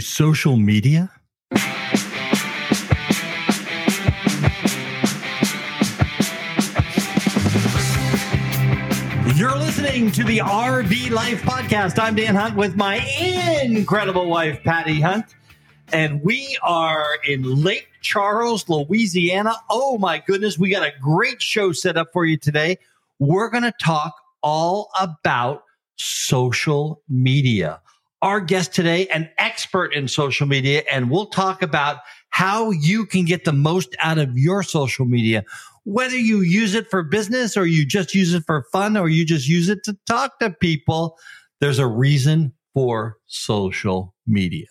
[0.00, 1.10] social media?
[9.36, 11.98] You're listening to the RV Life Podcast.
[11.98, 12.96] I'm Dan Hunt with my
[13.62, 15.34] incredible wife, Patty Hunt.
[15.92, 19.54] And we are in Lake Charles, Louisiana.
[19.70, 22.78] Oh my goodness, we got a great show set up for you today.
[23.18, 25.64] We're going to talk all about
[25.96, 27.80] social media.
[28.22, 31.98] Our guest today, an expert in social media, and we'll talk about
[32.30, 35.44] how you can get the most out of your social media
[35.86, 39.24] whether you use it for business or you just use it for fun or you
[39.24, 41.16] just use it to talk to people,
[41.60, 44.66] there's a reason for social media.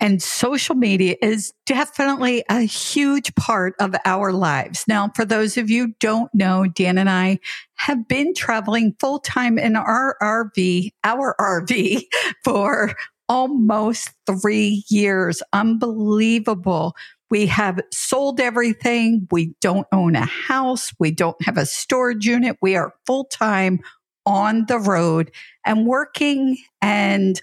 [0.00, 4.84] And social media is definitely a huge part of our lives.
[4.86, 7.40] Now, for those of you don't know, Dan and I
[7.74, 12.02] have been traveling full time in our RV, our RV
[12.44, 12.94] for
[13.28, 15.42] almost three years.
[15.52, 16.94] Unbelievable.
[17.30, 19.26] We have sold everything.
[19.30, 20.92] We don't own a house.
[20.98, 22.56] We don't have a storage unit.
[22.62, 23.80] We are full time
[24.24, 25.30] on the road
[25.64, 27.40] and working and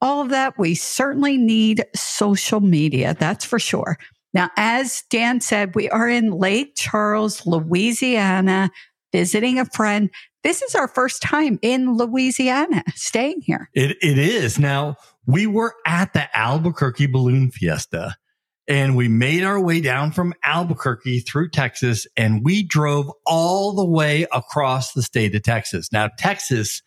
[0.00, 0.58] all of that.
[0.58, 3.16] We certainly need social media.
[3.18, 3.98] That's for sure.
[4.34, 8.70] Now, as Dan said, we are in Lake Charles, Louisiana,
[9.12, 10.10] visiting a friend.
[10.44, 13.70] This is our first time in Louisiana staying here.
[13.74, 14.58] It, it is.
[14.58, 18.16] Now, we were at the Albuquerque Balloon Fiesta
[18.68, 23.84] and we made our way down from Albuquerque through Texas and we drove all the
[23.84, 25.90] way across the state of Texas.
[25.90, 26.82] Now, Texas,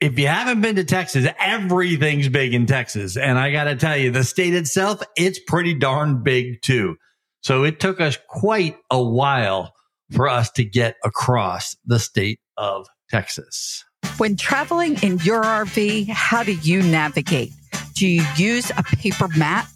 [0.00, 3.16] if you haven't been to Texas, everything's big in Texas.
[3.16, 6.96] And I got to tell you, the state itself, it's pretty darn big too.
[7.42, 9.72] So it took us quite a while
[10.12, 13.84] for us to get across the state of Texas.
[14.16, 17.52] When traveling in your RV, how do you navigate?
[17.94, 19.66] Do you use a paper map?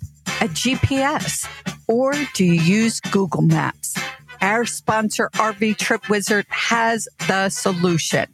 [0.41, 1.48] a GPS,
[1.89, 3.95] or do you use Google Maps?
[4.41, 8.27] Our sponsor, RV Trip Wizard, has the solution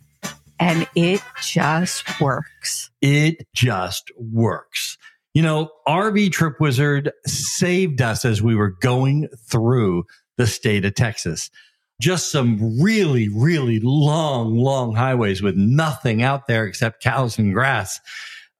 [0.61, 2.91] and it just works.
[3.01, 4.99] It just works.
[5.35, 10.05] You know, RV Trip Wizard saved us as we were going through
[10.37, 11.51] the state of Texas.
[12.01, 18.01] Just some really, really long, long highways with nothing out there except cows and grass.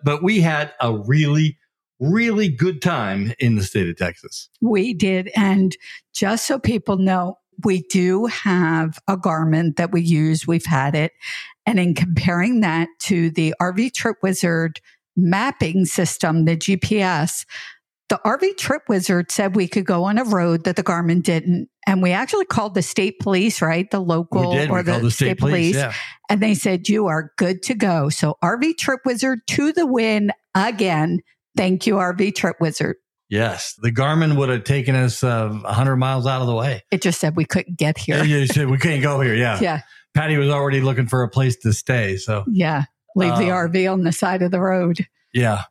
[0.03, 1.59] But we had a really
[2.01, 4.49] really good time in the state of Texas.
[4.61, 5.31] We did.
[5.37, 5.77] And
[6.15, 10.47] just so people know, we do have a Garmin that we use.
[10.47, 11.13] We've had it.
[11.71, 14.81] And in comparing that to the RV Trip Wizard
[15.17, 17.47] mapping system, the GPS,
[18.09, 21.69] the RV Trip Wizard said we could go on a road that the Garmin didn't.
[21.87, 23.89] And we actually called the state police, right?
[23.89, 25.53] The local or the, the, state, state police.
[25.53, 25.77] police.
[25.77, 25.93] Yeah.
[26.29, 28.09] And they said, you are good to go.
[28.09, 31.21] So RV Trip Wizard to the win again.
[31.57, 32.97] Thank you, RV Trip Wizard.
[33.29, 36.83] Yes, the Garmin would have taken us uh, 100 miles out of the way.
[36.91, 38.25] It just said we couldn't get here.
[38.25, 39.37] Yeah, said we couldn't go here.
[39.37, 39.61] Yeah.
[39.61, 39.83] Yeah.
[40.15, 42.17] Patty was already looking for a place to stay.
[42.17, 42.85] So, yeah,
[43.15, 45.07] leave the um, RV on the side of the road.
[45.33, 45.65] Yeah.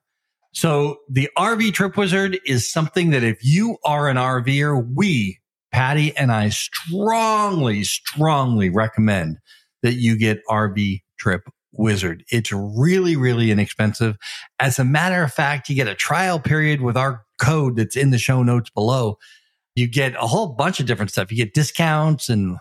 [0.54, 5.40] So, the RV Trip Wizard is something that if you are an RVer, we,
[5.72, 9.38] Patty and I strongly, strongly recommend
[9.84, 12.24] that you get RV Trip Wizard.
[12.32, 14.18] It's really, really inexpensive.
[14.60, 18.10] As a matter of fact, you get a trial period with our code that's in
[18.10, 19.18] the show notes below.
[19.76, 21.32] You get a whole bunch of different stuff.
[21.32, 22.58] You get discounts and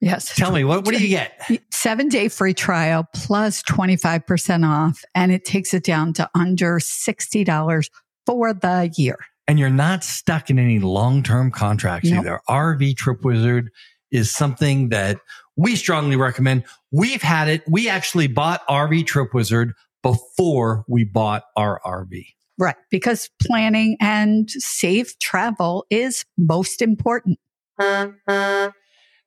[0.00, 0.34] Yes.
[0.36, 1.40] Tell me, what, what do you get?
[1.72, 5.04] Seven day free trial plus 25% off.
[5.14, 7.90] And it takes it down to under $60
[8.26, 9.18] for the year.
[9.48, 12.20] And you're not stuck in any long term contracts nope.
[12.20, 12.40] either.
[12.48, 13.70] RV Trip Wizard
[14.12, 15.18] is something that
[15.56, 16.64] we strongly recommend.
[16.92, 17.62] We've had it.
[17.66, 19.72] We actually bought RV Trip Wizard
[20.02, 22.26] before we bought our RV.
[22.58, 22.76] Right.
[22.90, 27.38] Because planning and safe travel is most important.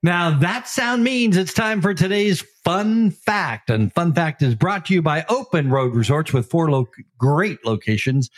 [0.02, 3.70] Now that sound means it's time for today's fun fact.
[3.70, 7.64] And fun fact is brought to you by Open Road Resorts with four lo- great
[7.64, 8.28] locations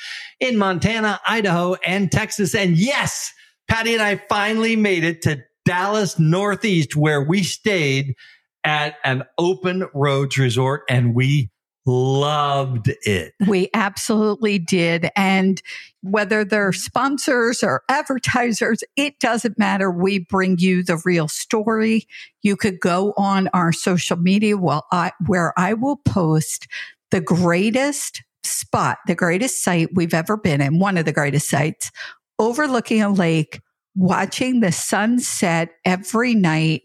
[0.41, 2.55] in Montana, Idaho, and Texas.
[2.55, 3.33] And yes,
[3.67, 8.15] Patty and I finally made it to Dallas Northeast, where we stayed
[8.63, 11.51] at an open roads resort and we
[11.87, 13.35] loved it.
[13.47, 15.11] We absolutely did.
[15.17, 15.61] And
[16.03, 16.79] whether they're mm-hmm.
[16.79, 19.91] sponsors or advertisers, it doesn't matter.
[19.91, 22.07] We bring you the real story.
[22.43, 26.67] You could go on our social media while I, where I will post
[27.11, 31.91] the greatest spot, the greatest site we've ever been in, one of the greatest sites
[32.39, 33.61] overlooking a lake
[33.95, 36.83] watching the sunset every night.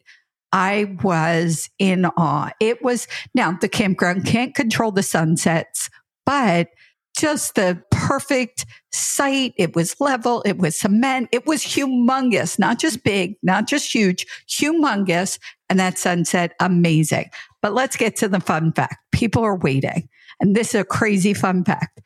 [0.52, 2.52] I was in awe.
[2.60, 5.90] It was now the campground can't control the sunsets,
[6.26, 6.70] but
[7.18, 9.54] just the perfect site.
[9.58, 10.42] It was level.
[10.46, 11.28] It was cement.
[11.32, 15.38] It was humongous, not just big, not just huge, humongous.
[15.70, 17.30] And that sunset, amazing.
[17.62, 18.98] But let's get to the fun fact.
[19.12, 20.10] People are waiting.
[20.40, 22.00] And this is a crazy fun fact.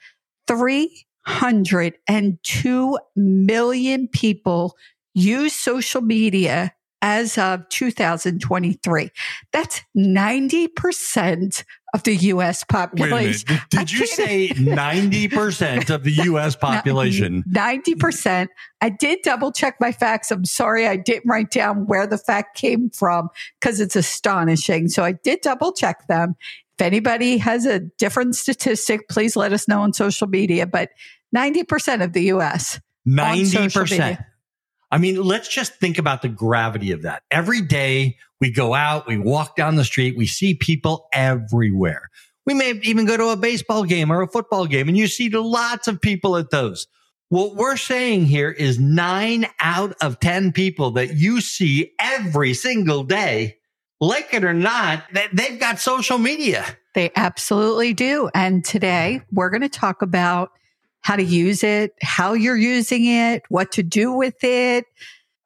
[0.48, 4.76] 302 million people
[5.14, 6.74] use social media
[7.04, 9.12] as of 2023.
[9.52, 11.64] That's 90%
[11.94, 12.64] of the U.S.
[12.64, 13.46] population.
[13.70, 16.56] Did, did you say 90% of the U.S.
[16.56, 17.44] population?
[17.52, 18.48] 90%.
[18.80, 20.32] I did double check my facts.
[20.32, 23.28] I'm sorry I didn't write down where the fact came from
[23.60, 24.88] because it's astonishing.
[24.88, 26.36] So I did double check them.
[26.80, 30.66] If anybody has a different statistic, please let us know on social media.
[30.66, 30.92] But
[31.36, 32.80] 90% of the U.S.
[33.06, 34.24] 90%.
[34.94, 37.24] I mean, let's just think about the gravity of that.
[37.32, 42.12] Every day we go out, we walk down the street, we see people everywhere.
[42.46, 45.30] We may even go to a baseball game or a football game and you see
[45.30, 46.86] lots of people at those.
[47.30, 53.04] What we're saying here is nine out of 10 people that you see every single
[53.04, 53.58] day,
[54.00, 56.64] like it or not, they've got social media.
[56.94, 58.30] They absolutely do.
[58.36, 60.52] And today we're going to talk about
[61.04, 64.86] how to use it, how you're using it, what to do with it,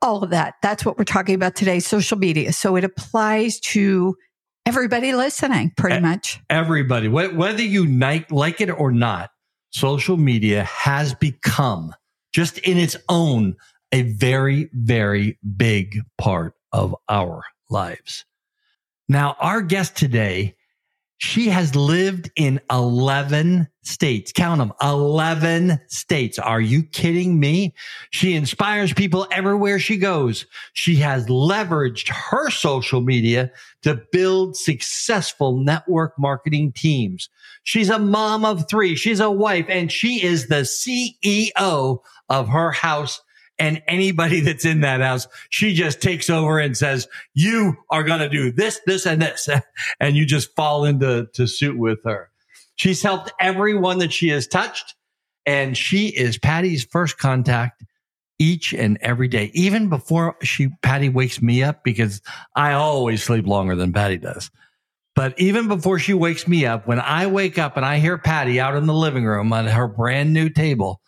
[0.02, 0.56] all of that.
[0.62, 2.54] That's what we're talking about today, social media.
[2.54, 4.16] So it applies to
[4.66, 6.40] everybody listening, pretty much.
[6.50, 7.86] Everybody, whether you
[8.30, 9.32] like it or not,
[9.72, 11.94] social media has become
[12.34, 13.56] just in its own
[13.92, 18.26] a very, very big part of our lives.
[19.10, 20.56] Now, our guest today
[21.20, 24.32] she has lived in 11 states.
[24.32, 26.38] Count them 11 states.
[26.38, 27.74] Are you kidding me?
[28.12, 30.46] She inspires people everywhere she goes.
[30.74, 37.30] She has leveraged her social media to build successful network marketing teams.
[37.64, 38.96] She's a mom of three.
[38.96, 42.00] She's a wife and she is the CEO
[42.30, 43.22] of her house
[43.60, 48.20] and anybody that's in that house, she just takes over and says, you are going
[48.20, 49.50] to do this, this, and this.
[50.00, 52.30] And you just fall into to suit with her.
[52.76, 54.96] She's helped everyone that she has touched.
[55.46, 57.84] And she is Patty's first contact
[58.40, 62.22] each and every day, even before she, Patty wakes me up because
[62.56, 64.52] I always sleep longer than Patty does.
[65.16, 68.60] But even before she wakes me up, when I wake up and I hear Patty
[68.60, 71.02] out in the living room on her brand new table,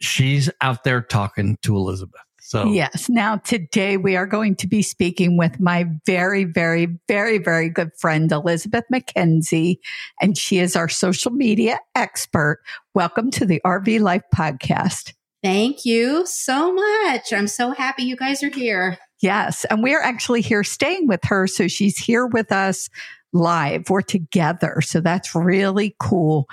[0.00, 2.20] she's out there talking to Elizabeth.
[2.40, 3.08] So, yes.
[3.08, 7.90] Now, today we are going to be speaking with my very, very, very, very good
[7.98, 9.78] friend, Elizabeth McKenzie,
[10.20, 12.62] and she is our social media expert.
[12.94, 15.12] Welcome to the RV Life podcast.
[15.42, 17.32] Thank you so much.
[17.32, 18.96] I'm so happy you guys are here.
[19.20, 19.64] Yes.
[19.64, 21.48] And we're actually here staying with her.
[21.48, 22.88] So she's here with us
[23.32, 23.90] live.
[23.90, 24.80] We're together.
[24.82, 26.46] So that's really cool.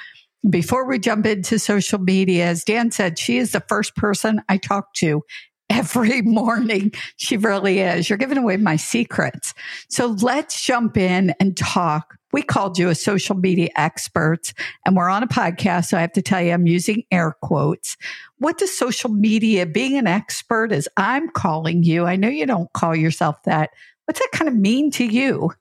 [0.50, 4.58] Before we jump into social media, as Dan said, she is the first person I
[4.58, 5.24] talk to
[5.70, 6.92] every morning.
[7.18, 8.10] She really is.
[8.10, 9.54] You're giving away my secrets.
[9.90, 12.16] So let's jump in and talk.
[12.32, 14.54] We called you a social media expert
[14.86, 15.86] and we're on a podcast.
[15.86, 17.96] So I have to tell you, I'm using air quotes.
[18.38, 22.72] What does social media, being an expert as I'm calling you, I know you don't
[22.74, 23.70] call yourself that.
[24.06, 25.52] What's that kind of mean to you?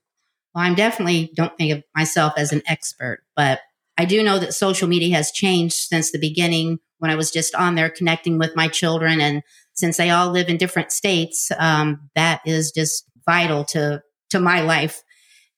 [0.53, 3.59] Well, I'm definitely don't think of myself as an expert, but
[3.97, 7.53] I do know that social media has changed since the beginning when I was just
[7.53, 9.21] on there connecting with my children.
[9.21, 14.39] And since they all live in different states, um, that is just vital to, to
[14.39, 15.03] my life.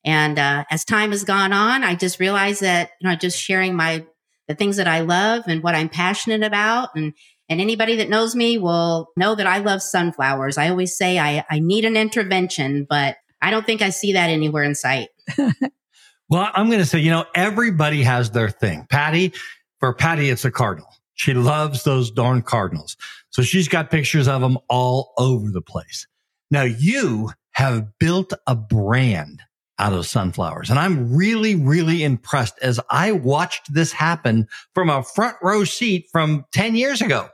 [0.03, 3.75] And uh, as time has gone on, I just realized that, you know, just sharing
[3.75, 4.05] my,
[4.47, 6.89] the things that I love and what I'm passionate about.
[6.95, 7.13] And,
[7.49, 10.57] and anybody that knows me will know that I love sunflowers.
[10.57, 14.29] I always say I, I need an intervention, but I don't think I see that
[14.29, 15.09] anywhere in sight.
[16.29, 18.87] Well, I'm going to say, you know, everybody has their thing.
[18.89, 19.33] Patty,
[19.79, 20.89] for Patty, it's a cardinal.
[21.13, 22.97] She loves those darn cardinals.
[23.29, 26.07] So she's got pictures of them all over the place.
[26.51, 29.41] Now you have built a brand
[29.79, 30.69] out of sunflowers.
[30.69, 36.07] And I'm really, really impressed as I watched this happen from a front row seat
[36.11, 37.29] from 10 years ago.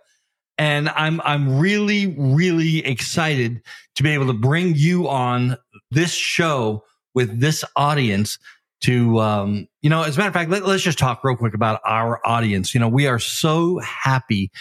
[0.58, 3.62] And I'm, I'm really, really excited
[3.96, 5.58] to be able to bring you on
[5.92, 6.84] this show
[7.14, 8.38] with this audience
[8.82, 11.54] to, um, you know, as a matter of fact, let, us just talk real quick
[11.54, 12.74] about our audience.
[12.74, 14.52] You know, we are so happy.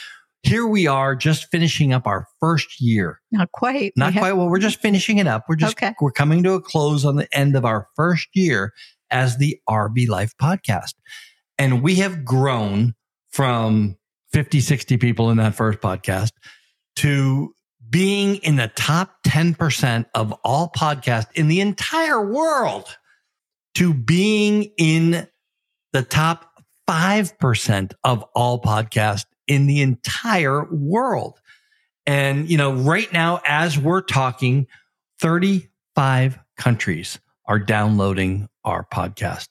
[0.43, 3.21] Here we are just finishing up our first year.
[3.31, 3.93] Not quite.
[3.97, 4.29] Not we quite.
[4.29, 5.45] Have- well, we're just finishing it up.
[5.49, 5.95] We're just, okay.
[6.01, 8.73] we're coming to a close on the end of our first year
[9.11, 10.95] as the RV Life podcast.
[11.59, 12.95] And we have grown
[13.31, 13.97] from
[14.33, 16.33] 50, 60 people in that first podcast
[16.97, 17.55] to
[17.89, 22.97] being in the top 10% of all podcasts in the entire world
[23.81, 25.27] to being in
[25.95, 31.41] the top 5% of all podcasts in the entire world.
[32.05, 34.67] And, you know, right now, as we're talking,
[35.21, 39.49] 35 countries are downloading our podcast.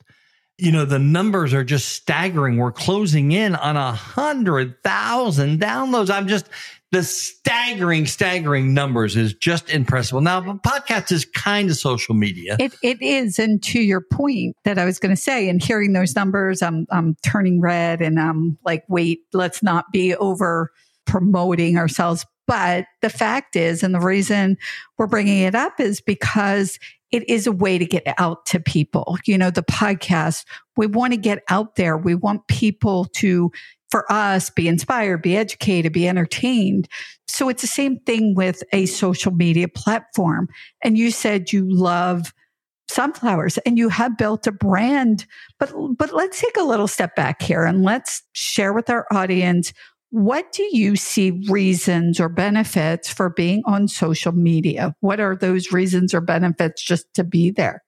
[0.59, 2.57] You know, the numbers are just staggering.
[2.57, 6.11] We're closing in on a hundred thousand downloads.
[6.11, 6.47] I'm just,
[6.91, 10.21] the staggering, staggering numbers is just impressive.
[10.21, 12.55] Now, podcast is kind of social media.
[12.59, 13.37] It, it is.
[13.37, 16.87] And to your point that I was going to say, and hearing those numbers, I'm,
[16.89, 20.71] I'm turning red and I'm like, wait, let's not be over
[21.05, 22.25] promoting ourselves.
[22.47, 24.57] But the fact is, and the reason
[24.97, 26.79] we're bringing it up is because
[27.11, 29.17] it is a way to get out to people.
[29.25, 31.97] You know, the podcast, we want to get out there.
[31.97, 33.51] We want people to
[33.91, 36.87] for us be inspired, be educated, be entertained.
[37.27, 40.47] So it's the same thing with a social media platform.
[40.83, 42.33] And you said you love
[42.87, 45.25] sunflowers and you have built a brand,
[45.59, 49.73] but, but let's take a little step back here and let's share with our audience.
[50.11, 54.95] What do you see reasons or benefits for being on social media?
[55.01, 57.83] What are those reasons or benefits just to be there?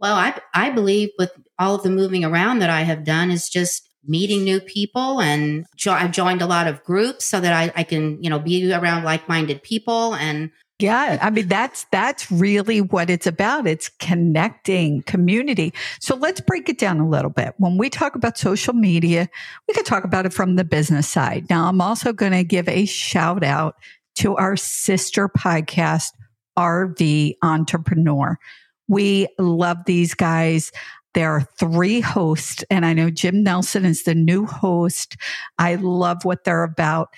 [0.00, 3.48] Well, I, I believe with all of the moving around that I have done is
[3.48, 7.72] just meeting new people and jo- I've joined a lot of groups so that I,
[7.80, 10.50] I can, you know, be around like-minded people and
[10.80, 13.66] yeah, I mean that's that's really what it's about.
[13.66, 15.74] It's connecting community.
[16.00, 17.54] So let's break it down a little bit.
[17.58, 19.28] When we talk about social media,
[19.66, 21.50] we could talk about it from the business side.
[21.50, 23.74] Now, I'm also going to give a shout out
[24.18, 26.12] to our sister podcast
[26.56, 28.38] RV Entrepreneur.
[28.86, 30.70] We love these guys.
[31.18, 35.16] There are three hosts, and I know Jim Nelson is the new host.
[35.58, 37.08] I love what they're about.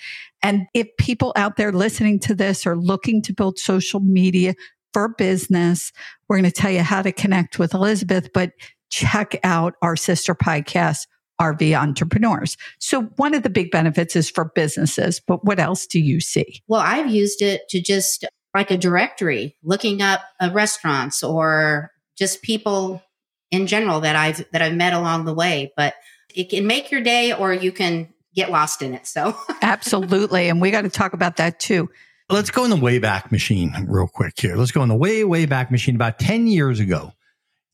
[0.41, 4.55] And if people out there listening to this are looking to build social media
[4.91, 5.91] for business,
[6.27, 8.53] we're going to tell you how to connect with Elizabeth, but
[8.89, 11.05] check out our sister podcast,
[11.39, 12.57] RV Entrepreneurs.
[12.79, 16.63] So one of the big benefits is for businesses, but what else do you see?
[16.67, 22.41] Well, I've used it to just like a directory, looking up uh, restaurants or just
[22.41, 23.03] people
[23.51, 25.71] in general that I've that I've met along the way.
[25.75, 25.93] But
[26.33, 29.05] it can make your day, or you can get lost in it.
[29.05, 31.89] So absolutely, and we got to talk about that too.
[32.29, 34.55] Let's go in the way back machine real quick here.
[34.55, 35.95] Let's go in the way way back machine.
[35.95, 37.11] About ten years ago,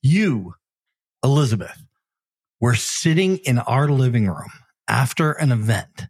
[0.02, 0.56] you,
[1.24, 1.86] Elizabeth,
[2.60, 4.52] were sitting in our living room
[4.88, 6.08] after an event,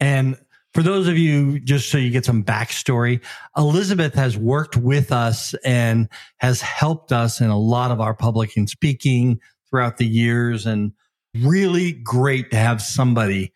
[0.00, 0.36] and
[0.76, 3.24] for those of you, just so you get some backstory,
[3.56, 6.06] Elizabeth has worked with us and
[6.36, 9.40] has helped us in a lot of our public and speaking
[9.70, 10.66] throughout the years.
[10.66, 10.92] And
[11.34, 13.54] really great to have somebody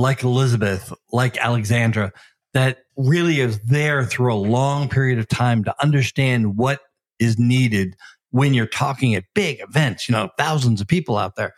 [0.00, 2.12] like Elizabeth, like Alexandra,
[2.54, 6.80] that really is there through a long period of time to understand what
[7.20, 7.94] is needed
[8.32, 11.54] when you're talking at big events, you know, thousands of people out there.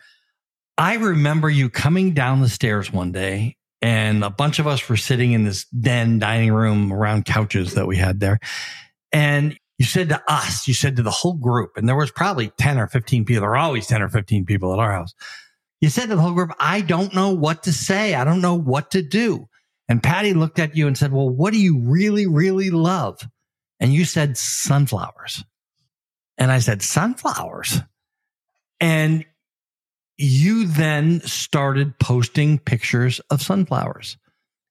[0.77, 4.97] I remember you coming down the stairs one day and a bunch of us were
[4.97, 8.39] sitting in this den dining room around couches that we had there.
[9.11, 12.51] And you said to us, you said to the whole group, and there was probably
[12.57, 13.41] 10 or 15 people.
[13.41, 15.15] There are always 10 or 15 people at our house.
[15.79, 18.13] You said to the whole group, I don't know what to say.
[18.13, 19.47] I don't know what to do.
[19.89, 23.27] And Patty looked at you and said, Well, what do you really, really love?
[23.79, 25.43] And you said sunflowers.
[26.37, 27.81] And I said, Sunflowers.
[28.79, 29.25] And
[30.21, 34.17] you then started posting pictures of sunflowers.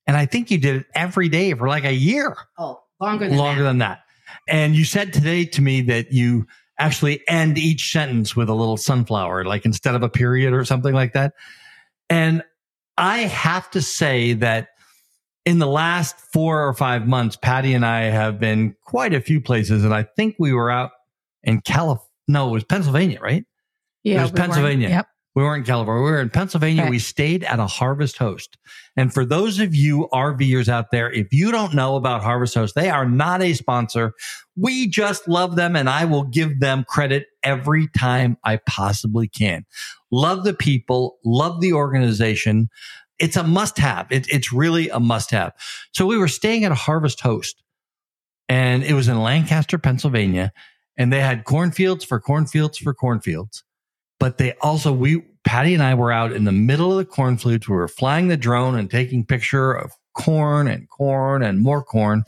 [0.07, 2.37] And I think you did it every day for like a year.
[2.59, 3.69] Oh, longer than longer that.
[3.69, 4.00] than that.
[4.49, 6.47] And you said today to me that you
[6.78, 10.95] actually end each sentence with a little sunflower, like instead of a period or something
[10.95, 11.35] like that.
[12.09, 12.42] And
[12.97, 14.69] I have to say that
[15.45, 19.40] in the last four or five months, Patty and I have been quite a few
[19.40, 19.85] places.
[19.85, 20.90] And I think we were out
[21.42, 22.07] in California.
[22.28, 23.45] No, it was Pennsylvania, right?
[24.04, 24.88] Yeah, it was Pennsylvania.
[24.88, 25.07] Yep.
[25.34, 26.02] We weren't in California.
[26.02, 26.87] We were in Pennsylvania.
[26.87, 28.58] We stayed at a Harvest Host.
[28.96, 32.75] And for those of you RVers out there, if you don't know about Harvest Host,
[32.75, 34.14] they are not a sponsor.
[34.56, 39.64] We just love them and I will give them credit every time I possibly can.
[40.10, 42.68] Love the people, love the organization.
[43.20, 44.10] It's a must have.
[44.10, 45.52] It, it's really a must have.
[45.92, 47.62] So we were staying at a Harvest Host
[48.49, 50.52] and it was in Lancaster, Pennsylvania.
[50.99, 53.62] And they had cornfields for cornfields for cornfields
[54.20, 57.68] but they also we Patty and I were out in the middle of the cornfields.
[57.68, 62.24] We were flying the drone and taking picture of corn and corn and more corn.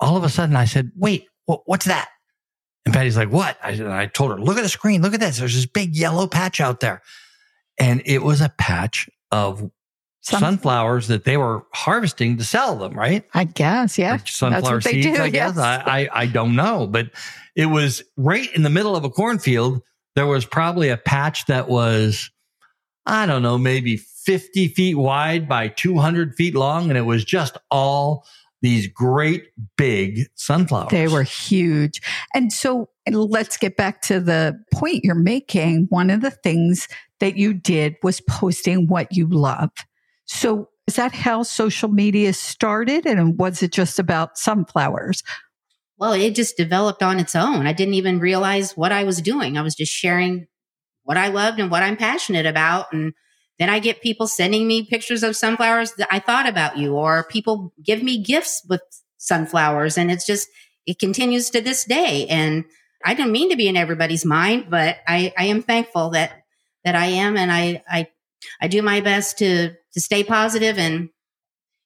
[0.00, 2.08] All of a sudden, I said, "Wait, what's that?"
[2.84, 5.00] And Patty's like, "What?" I, said, I told her, "Look at the screen.
[5.00, 5.38] Look at this.
[5.38, 7.00] There's this big yellow patch out there."
[7.78, 9.70] And it was a patch of
[10.22, 13.24] sunflowers that they were harvesting to sell them, right?
[13.32, 14.12] I guess, yeah.
[14.12, 15.54] Like sunflower seeds, do, I guess.
[15.54, 15.58] Yes.
[15.58, 17.10] I, I, I don't know, but
[17.54, 19.82] it was right in the middle of a cornfield
[20.16, 22.30] there was probably a patch that was,
[23.04, 26.88] I don't know, maybe 50 feet wide by 200 feet long.
[26.88, 28.26] And it was just all
[28.62, 30.90] these great big sunflowers.
[30.90, 32.00] They were huge.
[32.34, 35.86] And so let's get back to the point you're making.
[35.90, 36.88] One of the things
[37.20, 39.70] that you did was posting what you love.
[40.24, 43.06] So is that how social media started?
[43.06, 45.22] And was it just about sunflowers?
[45.98, 47.66] Well, it just developed on its own.
[47.66, 49.56] I didn't even realize what I was doing.
[49.56, 50.46] I was just sharing
[51.04, 52.92] what I loved and what I'm passionate about.
[52.92, 53.14] And
[53.58, 57.24] then I get people sending me pictures of sunflowers that I thought about you, or
[57.24, 58.82] people give me gifts with
[59.16, 59.96] sunflowers.
[59.96, 60.48] And it's just,
[60.84, 62.26] it continues to this day.
[62.28, 62.64] And
[63.04, 66.42] I didn't mean to be in everybody's mind, but I, I am thankful that,
[66.84, 67.36] that I am.
[67.36, 68.08] And I, I,
[68.60, 71.08] I do my best to, to stay positive and,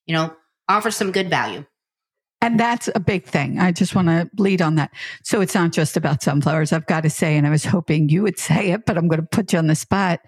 [0.06, 0.34] you know,
[0.68, 1.64] offer some good value.
[2.42, 3.58] And that's a big thing.
[3.58, 4.90] I just want to lead on that.
[5.22, 6.72] So it's not just about sunflowers.
[6.72, 9.20] I've got to say, and I was hoping you would say it, but I'm going
[9.20, 10.20] to put you on the spot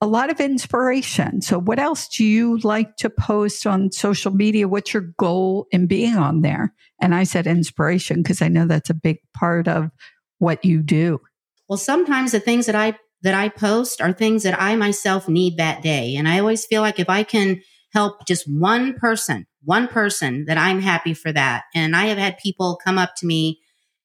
[0.00, 1.40] a lot of inspiration.
[1.40, 4.68] So, what else do you like to post on social media?
[4.68, 6.74] What's your goal in being on there?
[7.00, 9.90] And I said inspiration because I know that's a big part of
[10.38, 11.20] what you do.
[11.68, 15.56] Well, sometimes the things that I that I post are things that I myself need
[15.56, 17.62] that day, and I always feel like if I can
[17.96, 21.64] help just one person, one person, that I'm happy for that.
[21.74, 23.58] And I have had people come up to me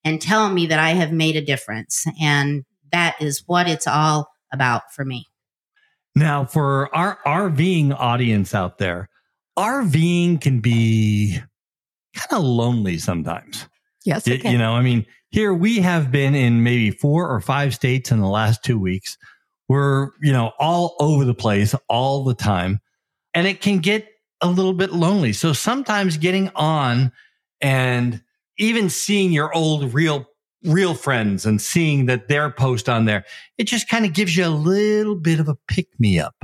[0.06, 4.30] and tell me that I have made a difference, and that is what it's all
[4.54, 5.28] about for me.
[6.16, 9.10] Now, for our RVing audience out there,
[9.60, 11.38] RVing can be
[12.16, 13.68] kind of lonely sometimes.
[14.06, 14.26] Yes.
[14.26, 18.10] You, you know, I mean, here we have been in maybe four or five states
[18.10, 19.18] in the last two weeks.
[19.68, 22.80] We're, you know, all over the place all the time.
[23.34, 24.08] And it can get
[24.42, 25.34] a little bit lonely.
[25.34, 27.12] So sometimes getting on
[27.62, 28.22] and
[28.58, 30.28] even seeing your old real
[30.64, 33.26] real friends and seeing that their post on there,
[33.58, 36.36] it just kind of gives you a little bit of a pick me up.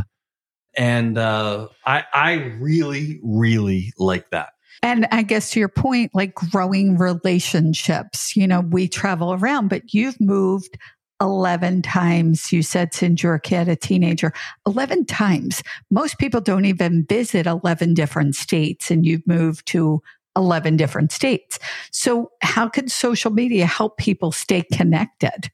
[0.75, 4.50] And uh, I, I really, really like that.
[4.84, 9.93] And I guess to your point, like growing relationships, you know, we travel around, but
[9.93, 10.78] you've moved
[11.21, 14.32] 11 times, you said, since you're a kid, a teenager,
[14.65, 15.63] 11 times.
[15.89, 20.01] Most people don't even visit 11 different states, and you've moved to
[20.36, 21.60] 11 different states.
[21.91, 25.51] So, how can social media help people stay connected?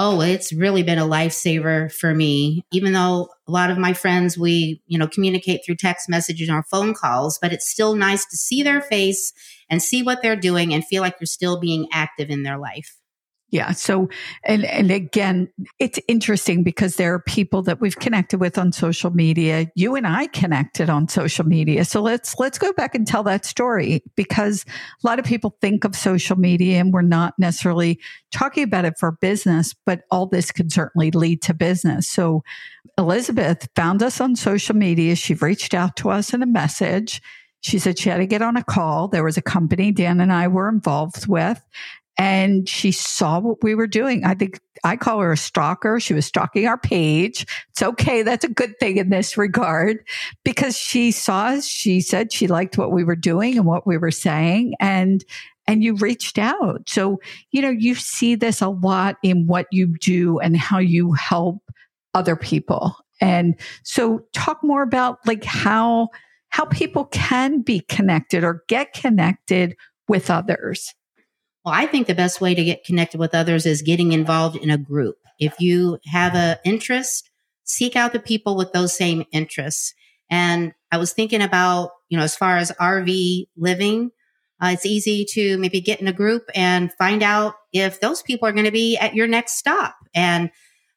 [0.00, 2.64] Oh, it's really been a lifesaver for me.
[2.70, 6.62] Even though a lot of my friends, we, you know, communicate through text messages or
[6.62, 9.32] phone calls, but it's still nice to see their face
[9.68, 12.97] and see what they're doing and feel like you're still being active in their life.
[13.50, 13.72] Yeah.
[13.72, 14.10] So,
[14.44, 19.10] and, and again, it's interesting because there are people that we've connected with on social
[19.10, 19.70] media.
[19.74, 21.86] You and I connected on social media.
[21.86, 24.66] So let's, let's go back and tell that story because
[25.02, 27.98] a lot of people think of social media and we're not necessarily
[28.32, 32.06] talking about it for business, but all this could certainly lead to business.
[32.06, 32.42] So
[32.98, 35.16] Elizabeth found us on social media.
[35.16, 37.22] She reached out to us in a message.
[37.60, 39.08] She said she had to get on a call.
[39.08, 41.64] There was a company Dan and I were involved with
[42.18, 44.24] and she saw what we were doing.
[44.24, 46.00] I think I call her a stalker.
[46.00, 47.46] She was stalking our page.
[47.70, 48.22] It's okay.
[48.22, 50.04] That's a good thing in this regard
[50.44, 51.66] because she saw us.
[51.66, 55.24] She said she liked what we were doing and what we were saying and
[55.68, 56.88] and you reached out.
[56.88, 57.20] So,
[57.52, 61.58] you know, you see this a lot in what you do and how you help
[62.14, 62.96] other people.
[63.20, 66.08] And so talk more about like how
[66.48, 69.76] how people can be connected or get connected
[70.08, 70.94] with others.
[71.68, 74.70] Well, I think the best way to get connected with others is getting involved in
[74.70, 75.16] a group.
[75.38, 77.28] If you have an interest,
[77.64, 79.92] seek out the people with those same interests.
[80.30, 84.12] And I was thinking about, you know, as far as RV living,
[84.62, 88.48] uh, it's easy to maybe get in a group and find out if those people
[88.48, 89.94] are going to be at your next stop.
[90.14, 90.50] And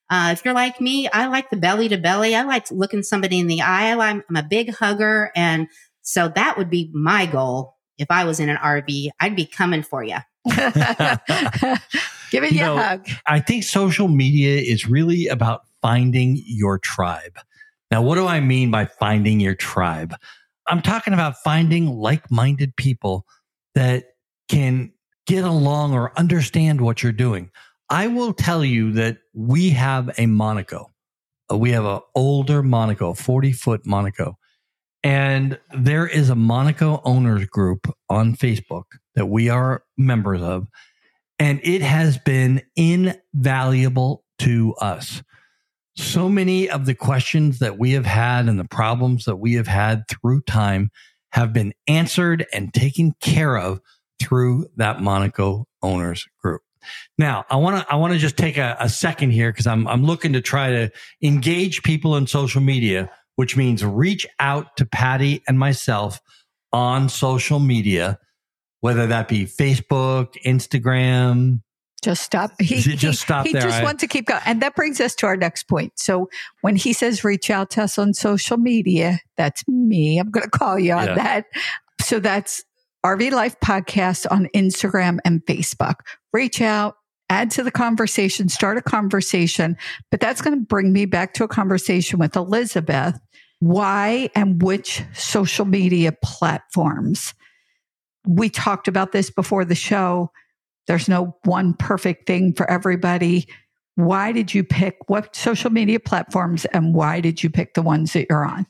[0.09, 2.33] uh, if you're like me, I like the belly to belly.
[2.33, 3.91] I like looking somebody in the eye.
[3.91, 5.33] I'm, I'm a big hugger.
[5.35, 5.67] And
[6.01, 7.75] so that would be my goal.
[7.97, 10.19] If I was in an RV, I'd be coming for you.
[12.31, 13.07] Give it you a hug.
[13.25, 17.37] I think social media is really about finding your tribe.
[17.91, 20.15] Now, what do I mean by finding your tribe?
[20.67, 23.25] I'm talking about finding like minded people
[23.75, 24.05] that
[24.47, 24.93] can
[25.27, 27.51] get along or understand what you're doing.
[27.89, 30.89] I will tell you that we have a Monaco.
[31.51, 34.37] Uh, we have an older Monaco, 40 foot Monaco.
[35.03, 38.83] And there is a Monaco owners group on Facebook
[39.15, 40.67] that we are members of.
[41.39, 45.23] And it has been invaluable to us.
[45.95, 49.67] So many of the questions that we have had and the problems that we have
[49.67, 50.91] had through time
[51.31, 53.81] have been answered and taken care of
[54.21, 56.61] through that Monaco owners group.
[57.17, 59.87] Now, I want to I want to just take a, a second here because I'm
[59.87, 64.85] I'm looking to try to engage people in social media, which means reach out to
[64.85, 66.19] Patty and myself
[66.73, 68.19] on social media,
[68.81, 71.61] whether that be Facebook, Instagram.
[72.03, 72.51] Just stop.
[72.59, 73.61] He, just stop he, there.
[73.61, 74.41] He just I- wants to keep going.
[74.45, 75.93] And that brings us to our next point.
[75.97, 76.29] So
[76.61, 80.17] when he says reach out to us on social media, that's me.
[80.17, 81.15] I'm going to call you on Yeah.
[81.15, 81.45] that.
[82.01, 82.63] So that's
[83.05, 85.95] RV Life Podcast on Instagram and Facebook.
[86.33, 86.95] Reach out,
[87.31, 89.77] add to the conversation, start a conversation.
[90.11, 93.17] But that's going to bring me back to a conversation with Elizabeth.
[93.59, 97.33] Why and which social media platforms?
[98.27, 100.31] We talked about this before the show.
[100.87, 103.47] There's no one perfect thing for everybody.
[103.95, 108.11] Why did you pick what social media platforms and why did you pick the ones
[108.11, 108.65] that you're on?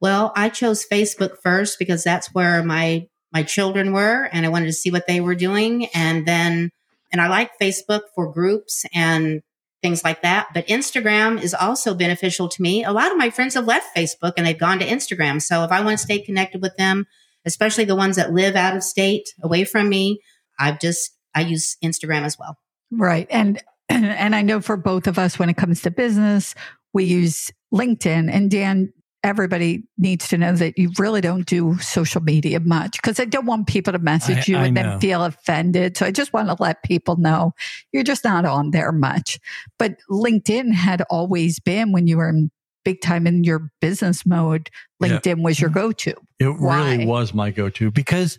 [0.00, 4.66] Well, I chose Facebook first because that's where my my children were and I wanted
[4.66, 6.70] to see what they were doing and then
[7.12, 9.42] and I like Facebook for groups and
[9.82, 12.84] things like that, but Instagram is also beneficial to me.
[12.84, 15.42] A lot of my friends have left Facebook and they've gone to Instagram.
[15.42, 17.06] So if I want to stay connected with them,
[17.44, 20.20] especially the ones that live out of state away from me,
[20.58, 22.56] I've just I use Instagram as well.
[22.90, 23.26] Right.
[23.30, 26.54] And and I know for both of us when it comes to business,
[26.94, 28.92] we use LinkedIn and Dan
[29.24, 33.46] everybody needs to know that you really don't do social media much because I don't
[33.46, 34.82] want people to message you I and know.
[34.82, 35.96] then feel offended.
[35.96, 37.52] So I just want to let people know
[37.92, 39.38] you're just not on there much.
[39.78, 42.50] But LinkedIn had always been when you were in
[42.84, 45.08] big time in your business mode, Yeah.
[45.08, 45.78] LinkedIn was your mm-hmm.
[45.78, 46.14] go to.
[46.40, 46.92] It Why?
[46.92, 48.38] really was my go-to because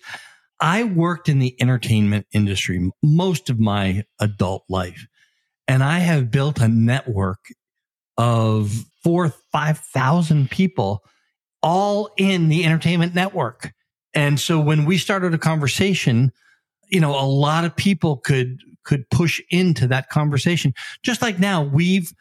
[0.60, 5.08] I worked in the entertainment industry most of my adult life.
[5.68, 7.40] And I have built a network
[8.18, 11.04] of four, 5,000 people
[11.62, 13.74] all in the entertainment network.
[14.14, 16.32] And so when we started a conversation,
[16.90, 20.74] you know, a lot of people could, could push into that conversation.
[21.04, 22.14] Just like now we've,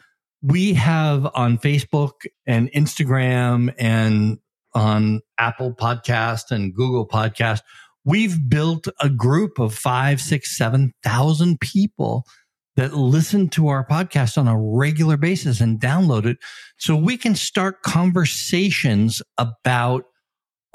[0.43, 2.13] we have on Facebook
[2.47, 4.39] and Instagram and
[4.75, 7.61] on Apple Podcast and Google Podcast,
[8.05, 12.25] we've built a group of five, six, seven thousand people
[12.77, 16.39] that listen to our podcast on a regular basis and download it
[16.77, 20.05] so we can start conversations about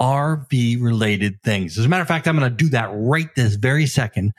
[0.00, 1.76] RV related things.
[1.76, 4.32] As a matter of fact, I'm going to do that right this very second.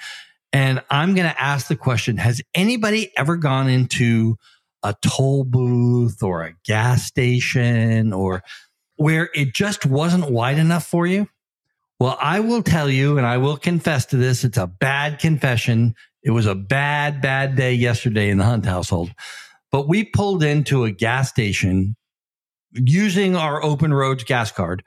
[0.54, 4.38] And I'm going to ask the question Has anybody ever gone into
[4.82, 8.44] a toll booth or a gas station or
[8.96, 11.28] where it just wasn't wide enough for you?
[12.00, 14.46] Well, I will tell you, and I will confess to this.
[14.46, 15.96] It's a bad confession.
[16.24, 19.12] It was a bad, bad day yesterday in the Hunt household.
[19.72, 21.96] But we pulled into a gas station
[22.74, 24.84] using our open roads gas card.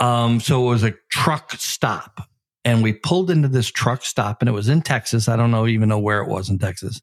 [0.00, 2.28] Um, so it was a truck stop.
[2.64, 5.28] And we pulled into this truck stop and it was in Texas.
[5.28, 7.00] I don't know even know where it was in Texas.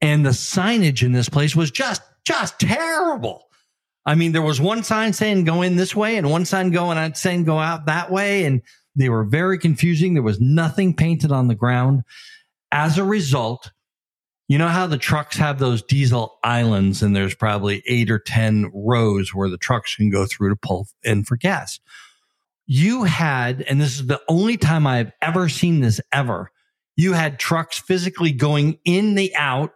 [0.00, 3.48] And the signage in this place was just, just terrible.
[4.06, 6.96] I mean, there was one sign saying go in this way and one sign going
[6.96, 8.44] out saying go out that way.
[8.44, 8.62] And
[8.96, 10.14] they were very confusing.
[10.14, 12.04] There was nothing painted on the ground.
[12.70, 13.70] As a result,
[14.48, 18.70] you know how the trucks have those diesel islands and there's probably eight or 10
[18.72, 21.80] rows where the trucks can go through to pull in for gas.
[22.66, 26.50] You had, and this is the only time I've ever seen this ever,
[26.96, 29.72] you had trucks physically going in the out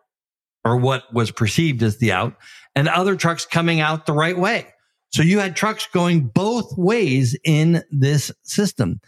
[0.64, 2.36] or what was perceived as the out
[2.74, 4.66] and other trucks coming out the right way.
[5.10, 9.00] So you had trucks going both ways in this system.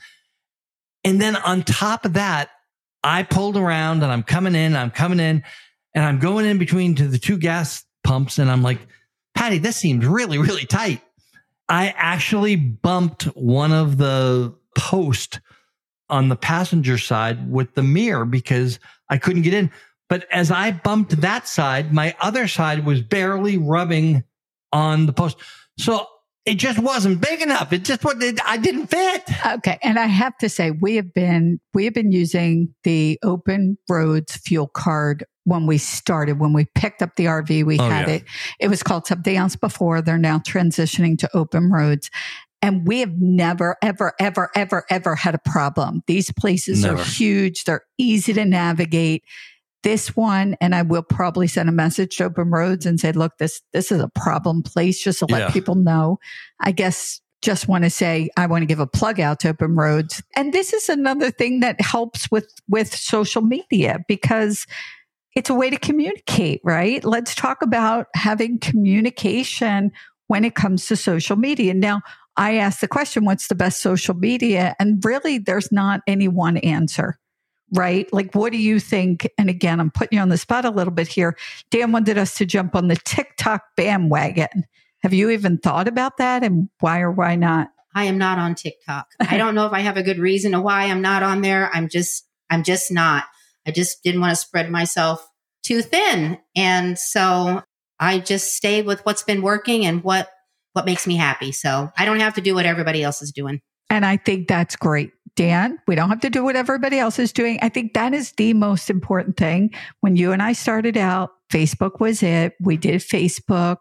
[1.03, 2.51] And then on top of that,
[3.05, 5.45] I pulled around and I'm coming in, I'm coming in
[5.95, 8.39] and I'm going in between to the two gas pumps.
[8.39, 8.79] And I'm like,
[9.35, 11.03] Patty, this seems really, really tight.
[11.69, 15.39] I actually bumped one of the posts
[16.09, 19.71] on the passenger side with the mirror because I couldn't get in.
[20.09, 24.25] But as I bumped that side, my other side was barely rubbing
[24.73, 25.37] on the post.
[25.79, 26.07] So
[26.47, 27.73] it just wasn't big enough.
[27.73, 29.23] It just what I didn't fit.
[29.47, 29.79] Okay.
[29.83, 34.37] And I have to say, we have been, we have been using the open roads
[34.37, 38.15] fuel card when we started, when we picked up the RV, we Oh, had yeah.
[38.15, 38.25] it.
[38.61, 40.01] It was called something else before.
[40.03, 42.11] They're now transitioning to open roads.
[42.63, 46.03] And we have never, ever, ever, ever, ever had a problem.
[46.07, 46.97] These places Never.
[46.99, 47.65] are huge.
[47.65, 49.23] They're easy to navigate.
[49.85, 53.39] This one, and I will probably send a message to Open Roads and say, look,
[53.39, 55.51] this, this is a problem place just to let Yeah.
[55.51, 56.19] people know.
[56.59, 59.77] I guess just want to say I want to give a plug out to Open
[59.77, 60.23] Roads.
[60.35, 64.67] And this is another thing that helps with with social media because
[65.37, 67.05] it's a way to communicate, right?
[67.05, 69.93] Let's talk about having communication
[70.29, 71.75] when it comes to social media.
[71.75, 72.01] Now,
[72.37, 74.75] I asked the question, what's the best social media?
[74.81, 77.19] And really there's not any one answer.
[77.75, 78.11] Right?
[78.13, 79.29] Like, what do you think?
[79.37, 81.37] And again, I'm putting you on the spot a little bit here.
[81.71, 84.65] Dan wanted us to jump on the TikTok bandwagon.
[85.03, 87.69] Have you even thought about that and why or why not?
[87.95, 89.07] I am not on TikTok.
[89.21, 91.71] I don't know if I have a good reason to why I'm not on there.
[91.73, 93.25] I'm just, I'm just not.
[93.67, 95.27] I just didn't want to spread myself
[95.63, 96.39] too thin.
[96.57, 97.63] And so
[98.01, 100.29] I just stay with what's been working and what,
[100.73, 101.53] what makes me happy.
[101.53, 103.61] So I don't have to do what everybody else is doing.
[103.91, 105.13] And I think that's great.
[105.37, 107.59] Dan, we don't have to do what everybody else is doing.
[107.61, 109.73] I think that is the most important thing.
[110.01, 112.55] When you and I started out, Facebook was it.
[112.61, 113.79] We did Facebook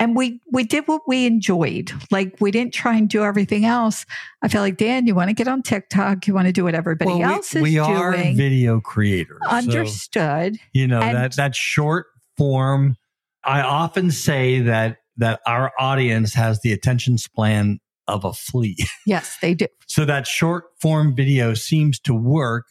[0.00, 1.92] and we we did what we enjoyed.
[2.10, 4.06] Like we didn't try and do everything else.
[4.42, 6.74] I feel like Dan, you want to get on TikTok, you want to do what
[6.74, 7.90] everybody well, else we, is we doing.
[7.90, 9.38] We are video creators.
[9.42, 10.56] so, Understood.
[10.72, 12.96] you know And- that that short form.
[13.44, 17.80] I often say that that our audience has the attention span
[18.10, 18.76] of a flea.
[19.06, 19.66] yes, they do.
[19.86, 22.66] So that short form video seems to work.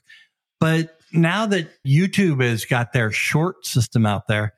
[0.60, 4.54] But now that YouTube has got their short system out there,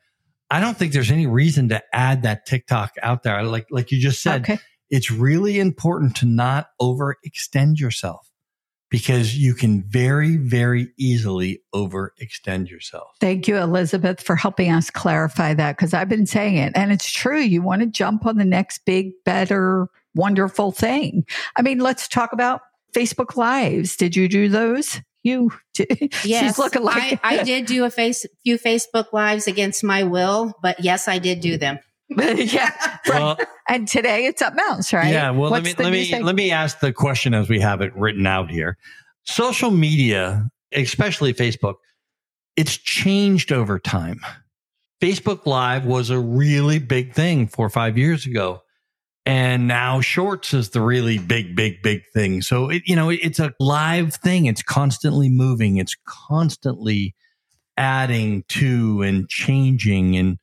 [0.50, 3.42] I don't think there's any reason to add that TikTok out there.
[3.44, 4.58] Like like you just said, Okay.
[4.90, 8.28] it's really important to not overextend yourself
[8.90, 13.08] because you can very, very easily overextend yourself.
[13.20, 16.72] Thank you, Elizabeth, for helping us clarify that because I've been saying it.
[16.76, 17.40] And it's true.
[17.40, 21.24] You want to jump on the next big, better, wonderful thing.
[21.56, 22.60] I mean, let's talk about
[22.94, 23.96] Facebook Lives.
[23.96, 25.00] Did you do those?
[25.22, 29.84] You, Yes, she's looking like I, I did do a face, few Facebook lives against
[29.84, 31.78] my will, but yes, I did do them.
[32.18, 32.72] yeah.
[33.08, 33.20] Right.
[33.20, 35.12] Well, and today it's up mouse, right?
[35.12, 36.24] Yeah, well, What's let me let me thing?
[36.24, 38.76] let me ask the question as we have it written out here.
[39.24, 41.76] Social media, especially Facebook,
[42.56, 44.20] it's changed over time.
[45.00, 48.62] Facebook Live was a really big thing four or five years ago,
[49.24, 52.42] and now Shorts is the really big, big, big thing.
[52.42, 54.46] So it, you know, it- it's a live thing.
[54.46, 55.76] It's constantly moving.
[55.76, 57.14] It's constantly
[57.76, 60.36] adding to and changing and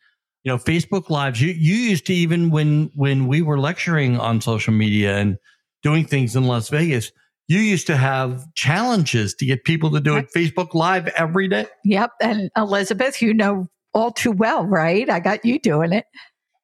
[0.44, 4.42] you know facebook lives you you used to even when when we were lecturing on
[4.42, 5.38] social media and
[5.84, 7.12] doing things in las vegas
[7.48, 11.68] you used to have challenges to get people to do it facebook live every day
[11.86, 12.12] Yep.
[12.20, 15.10] And Elizabeth, you know all too well, right?
[15.10, 16.06] I got you doing it.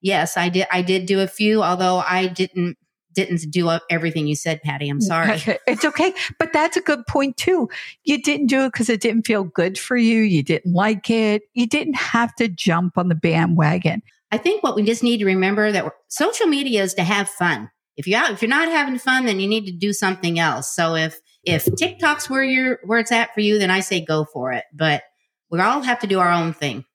[0.06, 0.68] Yes, I did.
[0.72, 2.78] I did do a few, although I didn't
[3.15, 4.88] didn't do everything you said, Patty.
[4.88, 5.41] I'm sorry.
[5.68, 6.13] It's okay.
[6.38, 7.70] But that's a good point too.
[8.04, 10.20] You didn't do it because it didn't feel good for you.
[10.20, 11.41] You didn't like it.
[11.56, 14.04] You didn't have to jump on the bandwagon.
[14.32, 17.72] I think what we just need to remember that social media is to have fun.
[17.98, 20.76] If you if you're not having fun, then you need to do something else.
[20.76, 24.26] So if if TikTok's where you're where it's at for you, then I say go
[24.32, 24.65] for it.
[24.72, 25.02] But
[25.50, 26.86] we all have to do our own thing.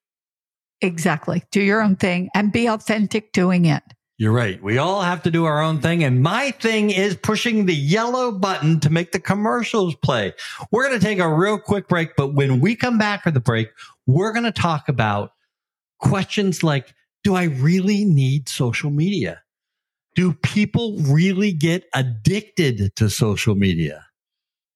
[0.83, 1.45] Exactly.
[1.51, 3.83] Do your own thing and be authentic doing it.
[4.19, 4.63] you're right.
[4.63, 6.05] We all have to do our own thing.
[6.05, 10.35] And my thing is pushing the yellow button to make the commercials play.
[10.71, 13.41] We're going to take a real quick break but when we come back for the
[13.41, 13.71] break
[14.07, 15.33] we're going to talk about
[16.01, 19.43] questions like do i really need social media?
[20.15, 24.07] Do people really get addicted to social media?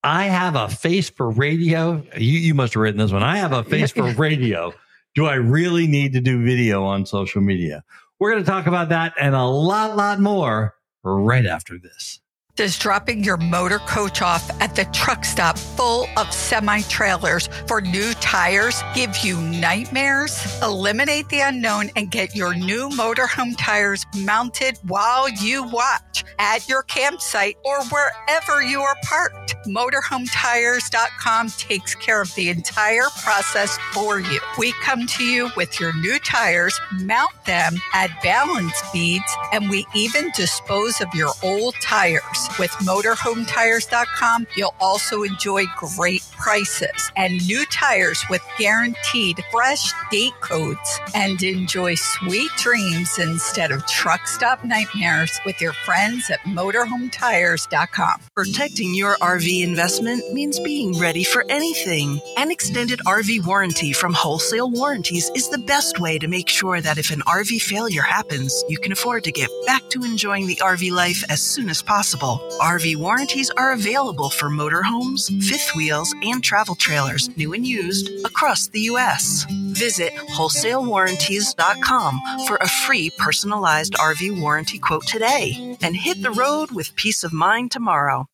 [0.02, 2.02] I have a face for radio.
[2.16, 3.22] You, you must have written this one.
[3.22, 4.74] I have a face for radio
[5.14, 7.84] do i really need to do video on social media?
[8.18, 12.20] We're going to talk about that and a lot lot more right after this
[12.56, 17.80] Does dropping your motor coach off at the truck stop full of semi trailers for
[17.80, 20.38] new tires give you nightmares?
[20.62, 26.84] Eliminate the unknown and get your new motorhome tires mounted while you watch at your
[26.84, 29.56] campsite or wherever you are parked.
[29.66, 34.38] MotorhomeTires.com takes care of the entire process for you.
[34.58, 39.86] We come to you with your new tires, mount them, add balance beads, and we
[39.92, 42.43] even dispose of your old tires.
[42.58, 51.00] With MotorhomeTires.com, you'll also enjoy great prices and new tires with guaranteed fresh date codes
[51.14, 58.20] and enjoy sweet dreams instead of truck stop nightmares with your friends at MotorhomeTires.com.
[58.34, 62.20] Protecting your RV investment means being ready for anything.
[62.36, 66.98] An extended RV warranty from Wholesale Warranties is the best way to make sure that
[66.98, 70.90] if an RV failure happens, you can afford to get back to enjoying the RV
[70.92, 72.33] life as soon as possible.
[72.60, 78.68] RV warranties are available for motorhomes, fifth wheels, and travel trailers, new and used, across
[78.68, 79.44] the U.S.
[79.72, 86.94] Visit wholesalewarranties.com for a free personalized RV warranty quote today and hit the road with
[86.96, 88.26] peace of mind tomorrow.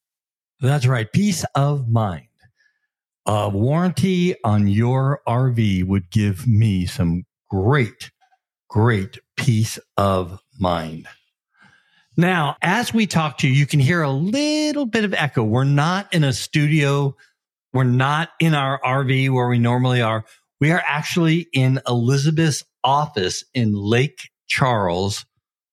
[0.61, 1.11] That's right.
[1.11, 2.27] Peace of mind.
[3.27, 8.11] A warranty on your RV would give me some great,
[8.69, 11.07] great peace of mind.
[12.21, 15.43] Now, as we talk to you, you can hear a little bit of echo.
[15.43, 17.17] We're not in a studio
[17.73, 20.25] we're not in our RV where we normally are.
[20.61, 25.25] We are actually in Elizabeth's office in Lake Charles,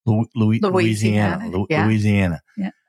[0.05, 0.73] Louisiana.
[0.73, 1.65] Louisiana, Louisiana.
[1.69, 1.85] yeah.
[1.85, 2.41] Louisiana.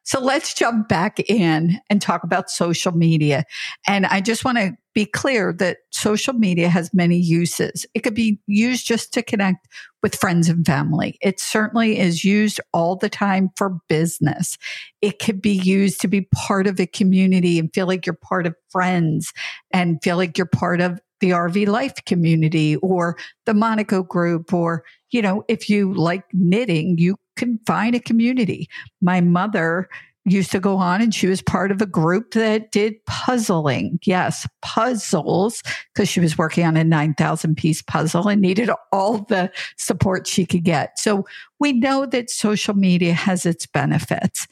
[0.09, 3.45] So let's jump back in and talk about social media.
[3.87, 7.85] And I just want to be clear that social media has many uses.
[7.93, 9.69] It could be used just to connect
[10.03, 11.19] with friends and family.
[11.21, 14.57] It certainly is used all the time for business.
[15.03, 18.47] It could be used to be part of a community and feel like you're part
[18.47, 19.35] of friends
[19.75, 24.85] and feel like you're part of the RV life community or the Monaco group or,
[25.11, 28.69] you know, if you like knitting, you can find a community.
[29.01, 29.89] My mother
[30.25, 33.99] used to go on and she was part of a group that did puzzling.
[34.05, 35.63] Yes, puzzles,
[35.95, 40.45] because she was working on a 9,000 piece puzzle and needed all the support she
[40.45, 40.99] could get.
[40.99, 41.25] So
[41.59, 44.47] we know that social media has its benefits.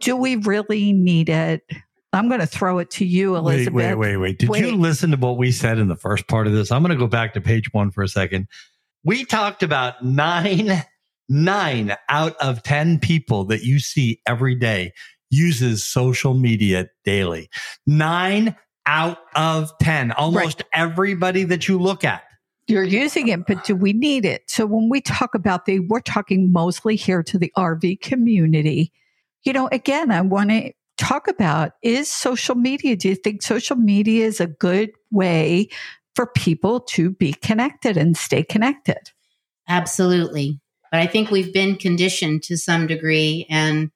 [0.00, 1.62] Do we really need it?
[2.12, 3.74] I'm going to throw it to you, Wait, Elizabeth.
[3.74, 4.38] wait, wait, wait.
[4.38, 6.70] Did you listen to what we said in the first part of this?
[6.70, 8.48] I'm going to go back to page one for a second.
[9.04, 10.82] We talked about nine,
[11.28, 14.92] nine out of 10 people that you see every day
[15.30, 17.48] uses social media daily.
[17.86, 20.12] Nine out of 10.
[20.12, 22.22] Almost everybody that you look at.
[22.68, 24.50] You're using it, but do we need it?
[24.50, 28.92] So when we talk about the, we're talking mostly here to the RV community.
[29.44, 32.96] You know, again, I want to talk about is social media.
[32.96, 35.68] Do you think social media is a good way
[36.16, 39.12] for people to be connected and stay connected?
[39.68, 40.60] Absolutely.
[40.96, 43.44] But I think we've been conditioned to some degree.
[43.50, 43.90] And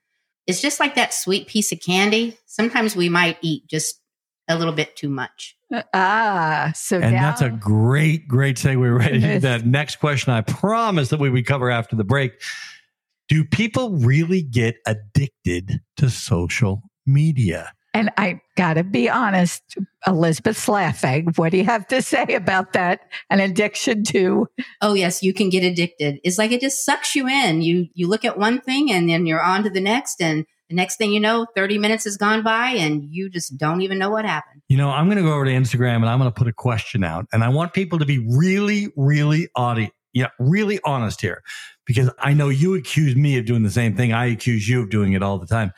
[0.46, 2.36] it's just like that sweet piece of candy.
[2.44, 4.02] Sometimes we might eat just
[4.48, 5.56] a little bit too much.
[5.94, 9.42] Ah, so And now, that's a great, great segue right into Yes.
[9.44, 12.32] that next question I promised that we would cover after the break.
[13.30, 17.72] Do people really get addicted to social media?
[17.92, 19.62] And I got to be honest,
[20.06, 21.32] Elizabeth's laughing.
[21.36, 23.00] What do you have to say about that?
[23.30, 24.48] An addiction to
[24.80, 26.20] Oh yes, you can get addicted.
[26.22, 27.62] It's like it just sucks you in.
[27.62, 30.76] You you look at one thing and then you're on to the next and the
[30.76, 34.08] next thing you know, 30 minutes has gone by and you just don't even know
[34.08, 34.62] what happened.
[34.68, 36.52] You know, I'm going to go over to Instagram and I'm going to put a
[36.52, 41.42] question out and I want people to be really, really audi- yeah, really honest here
[41.86, 44.12] because I know you accuse me of doing the same thing.
[44.12, 45.72] I accuse you of doing it all the time.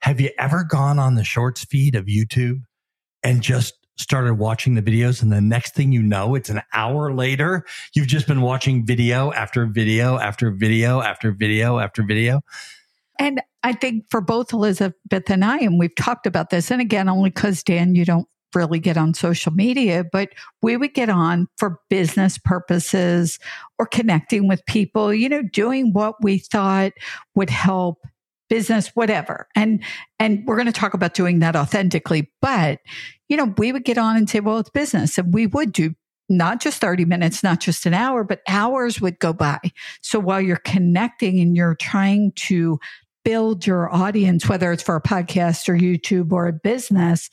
[0.00, 2.62] Have you ever gone on the shorts feed of YouTube
[3.22, 7.12] and just started watching the videos and the next thing you know, it's an hour
[7.12, 12.40] later, you've just been watching video after video after video after video after video?
[13.18, 17.08] And I think for both Elizabeth and I, and we've talked about this, and again,
[17.08, 20.30] only because Dan, you don't really get on social media, but
[20.62, 23.38] we would get on for business purposes
[23.78, 26.92] or connecting with people, you know, doing what we thought
[27.34, 27.98] would help
[28.48, 29.48] business, whatever.
[29.54, 29.82] And,
[30.18, 32.30] and we're going to talk about doing that authentically.
[32.40, 32.80] But,
[33.28, 35.18] you know, we would get on and say, well, it's business.
[35.18, 35.94] And we would do
[36.28, 39.58] not just 30 minutes, not just an hour, but hours would go by.
[40.02, 42.78] So while you're connecting and you're trying to
[43.24, 47.30] build your audience, whether it's for a podcast or YouTube or a business,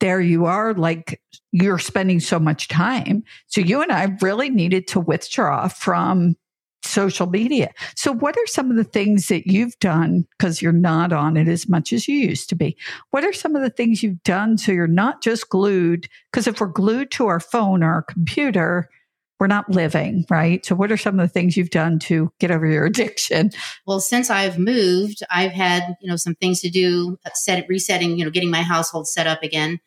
[0.00, 1.20] there you are, like
[1.52, 3.22] you're spending so much time.
[3.46, 6.36] So you and I really needed to withdraw from
[6.82, 7.72] social media.
[7.94, 11.48] So what are some of the things that you've done because you're not on it
[11.48, 12.76] as much as you used to be?
[13.10, 16.08] What are some of the things you've done so you're not just glued?
[16.30, 18.88] Because if we're glued to our phone or our computer,
[19.38, 20.64] we're not living, right?
[20.64, 23.50] So what are some of the things you've done to get over your addiction?
[23.86, 28.18] Well, since I've moved, I've had, you know, some things to do, uh, set resetting,
[28.18, 29.80] you know, getting my household set up again.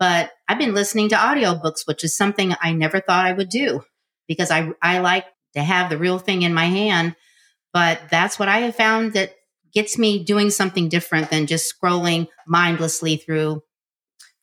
[0.00, 3.84] But I've been listening to audiobooks, which is something I never thought I would do
[4.26, 7.14] because I I like to have the real thing in my hand.
[7.72, 9.34] But that's what I have found that
[9.72, 13.62] gets me doing something different than just scrolling mindlessly through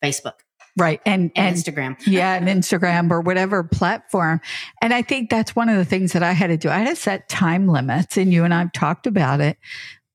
[0.03, 0.33] Facebook
[0.77, 1.01] Right.
[1.05, 1.97] And, and and Instagram.
[2.07, 4.39] yeah, and Instagram or whatever platform.
[4.81, 6.69] And I think that's one of the things that I had to do.
[6.69, 9.57] I had to set time limits, and you and I've talked about it.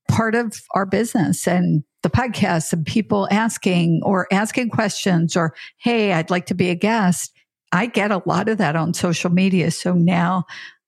[0.08, 6.12] Part of our business and the podcast and people asking or asking questions or, hey,
[6.12, 7.32] I'd like to be a guest.
[7.72, 9.72] I get a lot of that on social media.
[9.72, 10.44] So now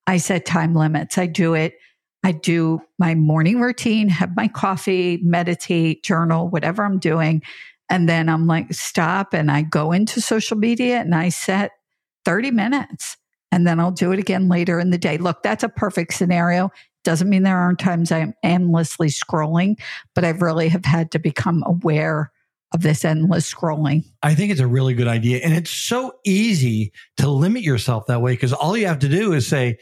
[0.08, 1.18] I set time limits.
[1.18, 1.74] I do it.
[2.24, 7.42] I do my morning routine, have my coffee, meditate, journal, whatever I'm doing.
[7.90, 9.34] And then I'm like, stop.
[9.34, 11.72] And I go into social media and I set
[12.24, 13.18] 30 minutes
[13.52, 15.18] and then I'll do it again later in the day.
[15.18, 16.70] Look, that's a perfect scenario.
[17.04, 19.78] Doesn't mean there aren't times I'm endlessly scrolling,
[20.14, 22.32] but I really have had to become aware
[22.74, 24.04] of this endless scrolling.
[24.22, 25.40] I think it's a really good idea.
[25.42, 29.32] And it's so easy to limit yourself that way because all you have to do
[29.32, 29.78] is say,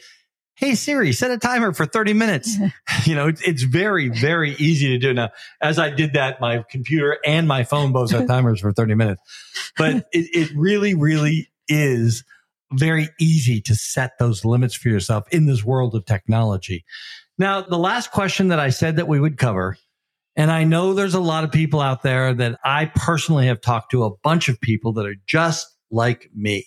[0.57, 2.57] Hey Siri, set a timer for 30 minutes.
[3.05, 5.29] you know, it's, it's very, very easy to do now.
[5.61, 9.21] As I did that, my computer and my phone both set timers for 30 minutes.
[9.77, 12.23] But it, it really, really is
[12.71, 16.85] very easy to set those limits for yourself in this world of technology.
[17.37, 19.77] Now, the last question that I said that we would cover,
[20.35, 23.91] and I know there's a lot of people out there that I personally have talked
[23.91, 26.65] to a bunch of people that are just like me.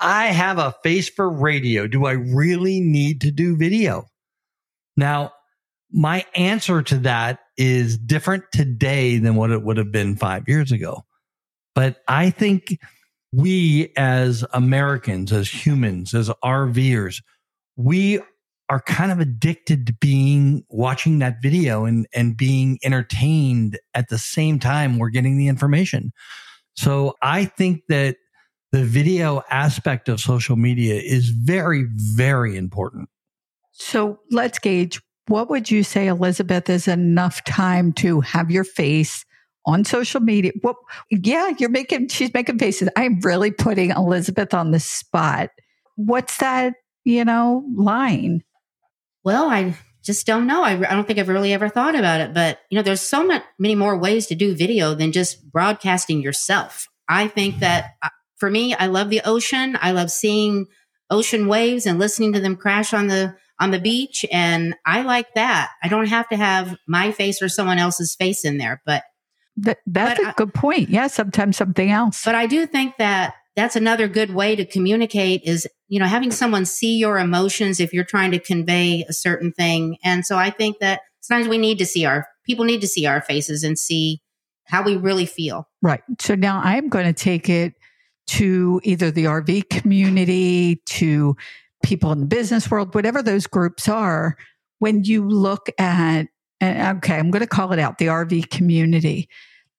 [0.00, 1.86] I have a face for radio.
[1.86, 4.06] Do I really need to do video?
[4.96, 5.32] Now,
[5.90, 10.72] my answer to that is different today than what it would have been five years
[10.72, 11.04] ago.
[11.74, 12.78] But I think
[13.32, 17.22] we as Americans, as humans, as RVers,
[17.76, 18.20] we
[18.68, 24.18] are kind of addicted to being watching that video and, and being entertained at the
[24.18, 26.12] same time we're getting the information.
[26.74, 28.16] So I think that
[28.76, 33.08] the video aspect of social media is very, very important.
[33.72, 39.24] So let's gauge what would you say, Elizabeth, is enough time to have your face
[39.64, 40.52] on social media?
[40.62, 40.76] Well,
[41.10, 42.88] yeah, you're making, she's making faces.
[42.96, 45.50] I'm really putting Elizabeth on the spot.
[45.96, 46.74] What's that,
[47.04, 48.44] you know, line?
[49.24, 49.74] Well, I
[50.04, 50.62] just don't know.
[50.62, 53.26] I, I don't think I've really ever thought about it, but you know, there's so
[53.26, 56.86] much, many more ways to do video than just broadcasting yourself.
[57.08, 57.94] I think that
[58.36, 59.78] for me, I love the ocean.
[59.80, 60.66] I love seeing
[61.10, 65.32] ocean waves and listening to them crash on the on the beach and I like
[65.34, 65.70] that.
[65.82, 69.02] I don't have to have my face or someone else's face in there, but
[69.58, 70.90] that, that's but a I, good point.
[70.90, 72.22] Yeah, sometimes something else.
[72.24, 76.30] But I do think that that's another good way to communicate is, you know, having
[76.30, 79.96] someone see your emotions if you're trying to convey a certain thing.
[80.04, 83.06] And so I think that sometimes we need to see our people need to see
[83.06, 84.20] our faces and see
[84.66, 85.66] how we really feel.
[85.80, 86.02] Right.
[86.20, 87.74] So now I'm going to take it
[88.26, 91.36] to either the RV community, to
[91.82, 94.36] people in the business world, whatever those groups are,
[94.78, 96.26] when you look at,
[96.62, 99.28] okay, I'm going to call it out the RV community.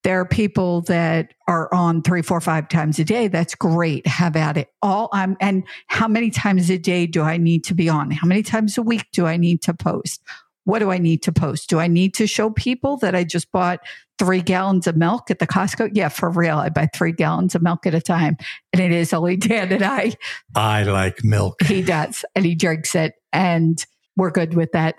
[0.03, 3.27] There are people that are on three, four, five times a day.
[3.27, 4.07] That's great.
[4.07, 4.69] Have at it.
[4.81, 8.11] All I'm, and how many times a day do I need to be on?
[8.11, 10.21] How many times a week do I need to post?
[10.63, 11.69] What do I need to post?
[11.69, 13.79] Do I need to show people that I just bought
[14.17, 15.91] three gallons of milk at the Costco?
[15.93, 16.57] Yeah, for real.
[16.57, 18.37] I buy three gallons of milk at a time.
[18.73, 20.13] And it is only Dan and I.
[20.55, 21.63] I like milk.
[21.63, 22.25] He does.
[22.35, 23.13] And he drinks it.
[23.31, 23.83] And
[24.15, 24.95] we're good with that.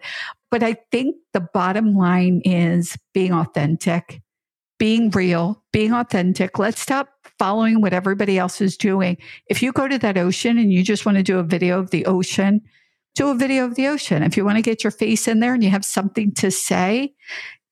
[0.50, 4.22] But I think the bottom line is being authentic,
[4.78, 6.58] being real, being authentic.
[6.58, 7.08] Let's stop
[7.38, 9.18] following what everybody else is doing.
[9.48, 11.90] If you go to that ocean and you just want to do a video of
[11.90, 12.62] the ocean,
[13.14, 14.22] do a video of the ocean.
[14.22, 17.14] If you want to get your face in there and you have something to say.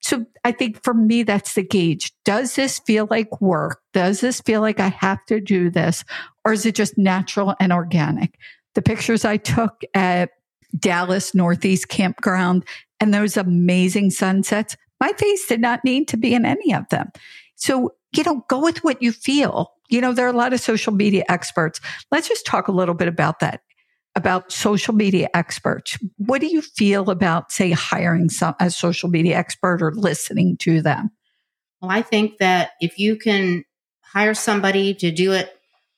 [0.06, 2.12] So I think for me, that's the gauge.
[2.24, 3.80] Does this feel like work?
[3.92, 6.04] Does this feel like I have to do this?
[6.44, 8.38] Or is it just natural and organic?
[8.76, 10.30] The pictures I took at
[10.78, 12.64] Dallas Northeast Campground
[13.00, 17.10] and those amazing sunsets, my face did not need to be in any of them.
[17.56, 19.72] So, you know, go with what you feel.
[19.88, 21.80] You know, there are a lot of social media experts.
[22.12, 23.62] Let's just talk a little bit about that
[24.16, 25.98] about social media experts.
[26.16, 30.80] What do you feel about, say, hiring some, a social media expert or listening to
[30.80, 31.10] them?
[31.80, 33.64] Well, I think that if you can
[34.00, 35.52] hire somebody to do it,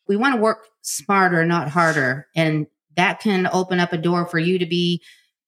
[0.08, 2.26] we want to work smarter, not harder.
[2.34, 2.66] And
[2.96, 5.00] that can open up a door for you to be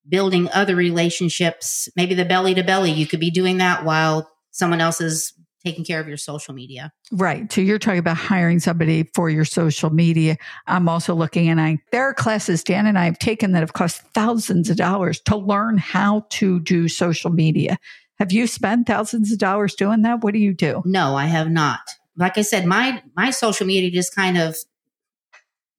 [0.08, 2.92] building other relationships, maybe the belly to belly.
[2.92, 5.32] You could be doing that while someone else is
[5.64, 6.92] taking care of your social media.
[7.12, 7.52] Right.
[7.52, 10.36] So you're talking about hiring somebody for your social media.
[10.66, 13.72] I'm also looking and I there are classes Dan and I have taken that have
[13.72, 17.78] cost thousands of dollars to learn how to do social media.
[18.18, 20.22] Have you spent thousands of dollars doing that?
[20.22, 20.82] What do you do?
[20.84, 21.80] No, I have not.
[22.16, 24.56] Like I said, my my social media just kind of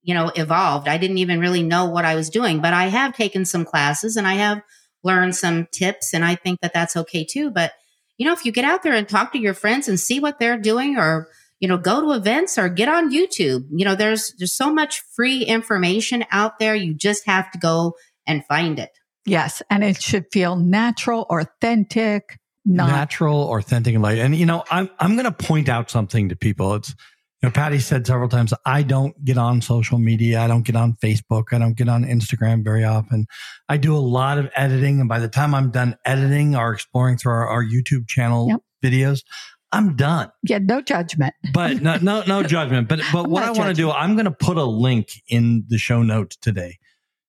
[0.02, 0.88] you know evolved.
[0.88, 4.16] I didn't even really know what I was doing, but I have taken some classes
[4.16, 4.62] and I have
[5.04, 7.74] learned some tips and I think that that's okay too, but
[8.22, 10.38] you know, if you get out there and talk to your friends and see what
[10.38, 11.28] they're doing or,
[11.60, 15.02] you know, go to events or get on YouTube, you know, there's, there's so much
[15.16, 16.76] free information out there.
[16.76, 17.96] You just have to go
[18.28, 18.92] and find it.
[19.26, 19.64] Yes.
[19.72, 24.20] And it should feel natural, authentic, not natural, authentic, and light.
[24.20, 26.76] And, you know, I'm, I'm going to point out something to people.
[26.76, 26.94] It's,
[27.42, 30.42] you know, Patty said several times, I don't get on social media.
[30.42, 31.46] I don't get on Facebook.
[31.52, 33.26] I don't get on Instagram very often.
[33.68, 35.00] I do a lot of editing.
[35.00, 38.60] And by the time I'm done editing or exploring through our, our YouTube channel yep.
[38.84, 39.24] videos,
[39.72, 40.32] I'm done.
[40.44, 41.34] Yeah, no judgment.
[41.52, 42.88] but no, no, no judgment.
[42.88, 45.80] But, but what I want to do, I'm going to put a link in the
[45.80, 46.78] show notes today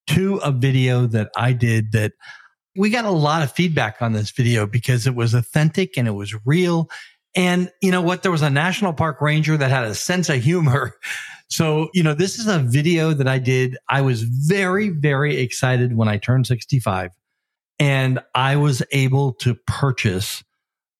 [0.07, 2.11] to a video that I did that
[2.75, 6.11] we got a lot of feedback on this video because it was authentic and it
[6.11, 6.89] was real
[7.35, 8.21] And you know what?
[8.23, 10.95] There was a national park ranger that had a sense of humor.
[11.49, 13.77] So, you know, this is a video that I did.
[13.87, 17.11] I was very, very excited when I turned 65
[17.77, 20.43] and I was able to purchase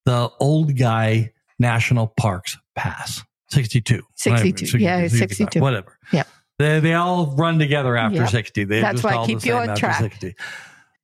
[0.06, 4.04] the old guy national parks pass 62.
[4.16, 4.78] 62.
[4.78, 5.60] yeah, 62.
[5.60, 5.98] Whatever.
[6.12, 6.24] Yeah.
[6.60, 8.30] They, they all run together after yep.
[8.30, 8.66] 60.
[8.66, 10.02] They That's why I keep you on track.
[10.02, 10.36] 60.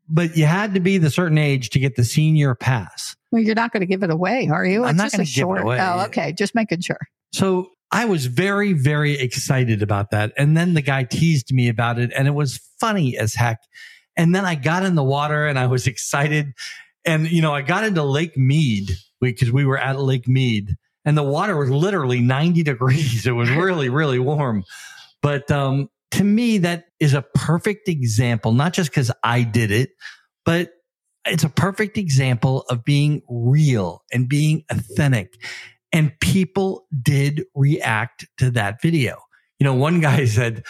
[0.10, 3.16] But you had to be the certain age to get the senior pass.
[3.32, 4.84] Well, you're not going to give it away, are you?
[4.84, 5.78] I'm it's not going to give it away.
[5.80, 6.34] Oh, okay.
[6.34, 7.00] Just making sure.
[7.32, 10.34] So I was very, very excited about that.
[10.38, 13.60] And then the guy teased me about it and it was funny as heck.
[14.16, 16.54] And then I got in the water and I was excited.
[17.06, 18.92] And, you know, I got into Lake Mead
[19.22, 23.26] because we were at Lake Mead and the water was literally 90 degrees.
[23.26, 24.64] It was really, really warm.
[25.22, 29.92] But, um, to me, that is a perfect example, not just because I did it,
[30.46, 30.72] but
[31.26, 35.34] it's a perfect example of being real and being authentic.
[35.92, 39.18] And people did react to that video.
[39.60, 40.64] You know, one guy said,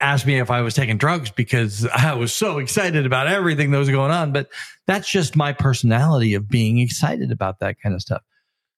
[0.00, 3.78] asked me if I was taking drugs because I was so excited about everything that
[3.78, 4.32] was going on.
[4.32, 4.48] But
[4.86, 8.22] that's just my personality of being excited about that kind of stuff.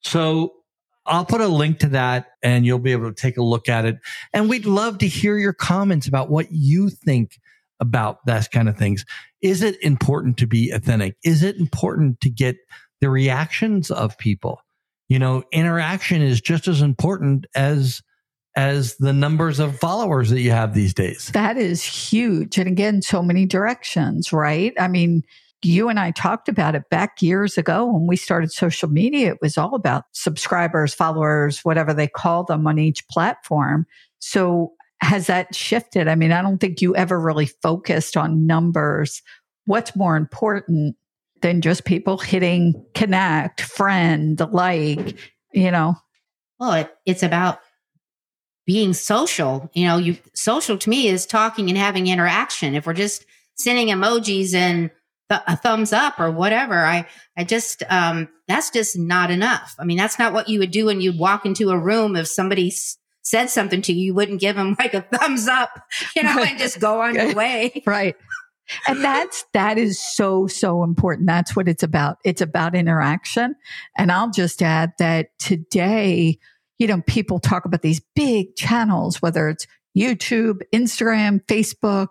[0.02, 0.54] So
[1.10, 3.84] I'll put a link to that and you'll be able to take a look at
[3.84, 3.98] it.
[4.32, 7.38] And we'd love to hear your comments about what you think
[7.80, 9.04] about that kind of things.
[9.42, 11.16] Is it important to be authentic?
[11.24, 12.56] Is it important to get
[13.00, 14.60] the reactions of people?
[15.08, 18.02] You know, interaction is just as important as
[18.56, 21.30] as the numbers of followers that you have these days.
[21.32, 22.58] That is huge.
[22.58, 24.72] And again, so many directions, right?
[24.78, 25.22] I mean,
[25.62, 29.32] you and I talked about it back years ago when we started social media.
[29.32, 33.86] It was all about subscribers, followers, whatever they call them on each platform.
[34.18, 36.08] So has that shifted?
[36.08, 39.22] I mean, I don't think you ever really focused on numbers.
[39.66, 40.96] What's more important
[41.42, 45.16] than just people hitting connect, friend, like,
[45.52, 45.94] you know?
[46.58, 47.60] Well, it, it's about
[48.66, 49.70] being social.
[49.72, 52.74] You know, you social to me is talking and having interaction.
[52.74, 53.24] If we're just
[53.56, 54.90] sending emojis and
[55.30, 57.06] th- a thumbs up or whatever, I
[57.36, 59.74] I just um that's just not enough.
[59.78, 62.26] I mean, that's not what you would do when you'd walk into a room if
[62.26, 62.72] somebody
[63.22, 65.70] said something to you, you wouldn't give them like a thumbs up,
[66.14, 67.82] you know, and just go on your way.
[67.86, 68.16] Right.
[68.86, 71.26] And that's, that is so, so important.
[71.26, 72.18] That's what it's about.
[72.24, 73.56] It's about interaction.
[73.98, 76.38] And I'll just add that today,
[76.78, 79.66] you know, people talk about these big channels, whether it's
[79.98, 82.08] YouTube, Instagram, Facebook,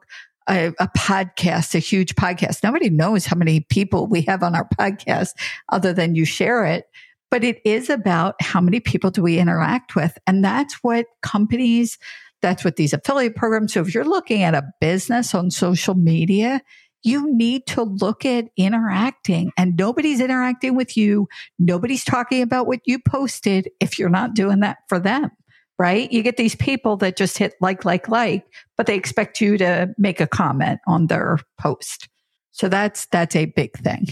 [0.49, 2.63] a, a, podcast, a huge podcast.
[2.63, 5.33] Nobody knows how many people we have on our podcast
[5.69, 6.85] other than you share it
[7.31, 10.17] but it is about how many people do we interact with?
[10.25, 11.97] And that's what companies,
[12.41, 13.73] that's what these affiliate programs.
[13.73, 16.61] So if you're looking at a business on social media,
[17.03, 21.27] you need to look at interacting and nobody's interacting with you.
[21.57, 25.31] Nobody's talking about what you posted if you're not doing that for them,
[25.79, 26.11] right?
[26.11, 28.45] You get these people that just hit like, like, like,
[28.77, 32.09] but they expect you to make a comment on their post.
[32.51, 34.07] So that's, that's a big thing.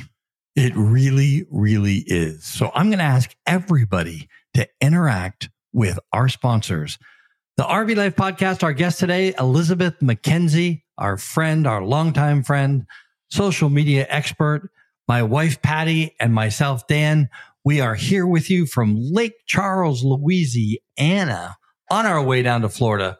[0.55, 2.43] It really, really is.
[2.45, 6.97] So I'm going to ask everybody to interact with our sponsors.
[7.57, 12.85] The RV Life podcast, our guest today, Elizabeth McKenzie, our friend, our longtime friend,
[13.29, 14.71] social media expert,
[15.07, 17.29] my wife, Patty, and myself, Dan.
[17.63, 21.57] We are here with you from Lake Charles, Louisiana
[21.89, 23.17] on our way down to Florida.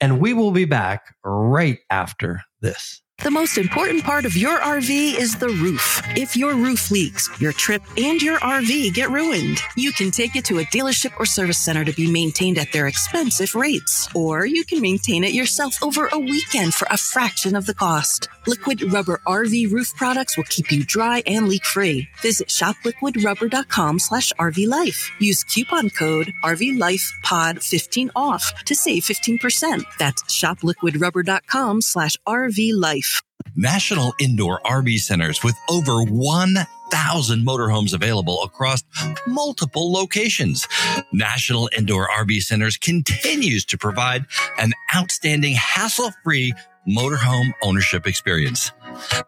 [0.00, 3.02] And we will be back right after this.
[3.22, 6.00] The most important part of your RV is the roof.
[6.16, 9.58] If your roof leaks, your trip and your RV get ruined.
[9.76, 12.86] You can take it to a dealership or service center to be maintained at their
[12.86, 14.08] expensive rates.
[14.14, 18.30] Or you can maintain it yourself over a weekend for a fraction of the cost.
[18.46, 22.08] Liquid Rubber RV roof products will keep you dry and leak free.
[22.22, 25.10] Visit shopliquidrubber.com slash RVLife.
[25.18, 29.84] Use coupon code RVLifePod15 off to save 15%.
[29.98, 33.09] That's shopliquidrubber.com slash RVLife.
[33.56, 38.82] National Indoor RV Centers with over 1,000 motorhomes available across
[39.26, 40.66] multiple locations.
[41.12, 44.26] National Indoor RV Centers continues to provide
[44.58, 46.54] an outstanding hassle-free
[46.88, 48.72] motorhome ownership experience.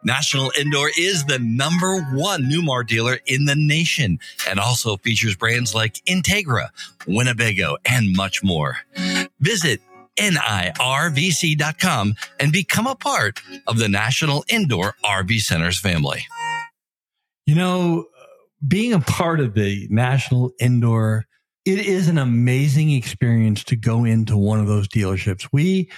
[0.05, 4.18] National Indoor is the number one Newmar dealer in the nation
[4.49, 6.68] and also features brands like Entegra,
[7.07, 8.79] Winnebago, and much more.
[9.41, 9.81] Visit
[10.19, 16.25] NIRVC.com and become a part of the National Indoor RV Centers family.
[17.47, 18.07] You know,
[18.67, 21.25] being a part of the National Indoor,
[21.65, 25.49] it is an amazing experience to go into one of those dealerships.
[25.53, 25.91] We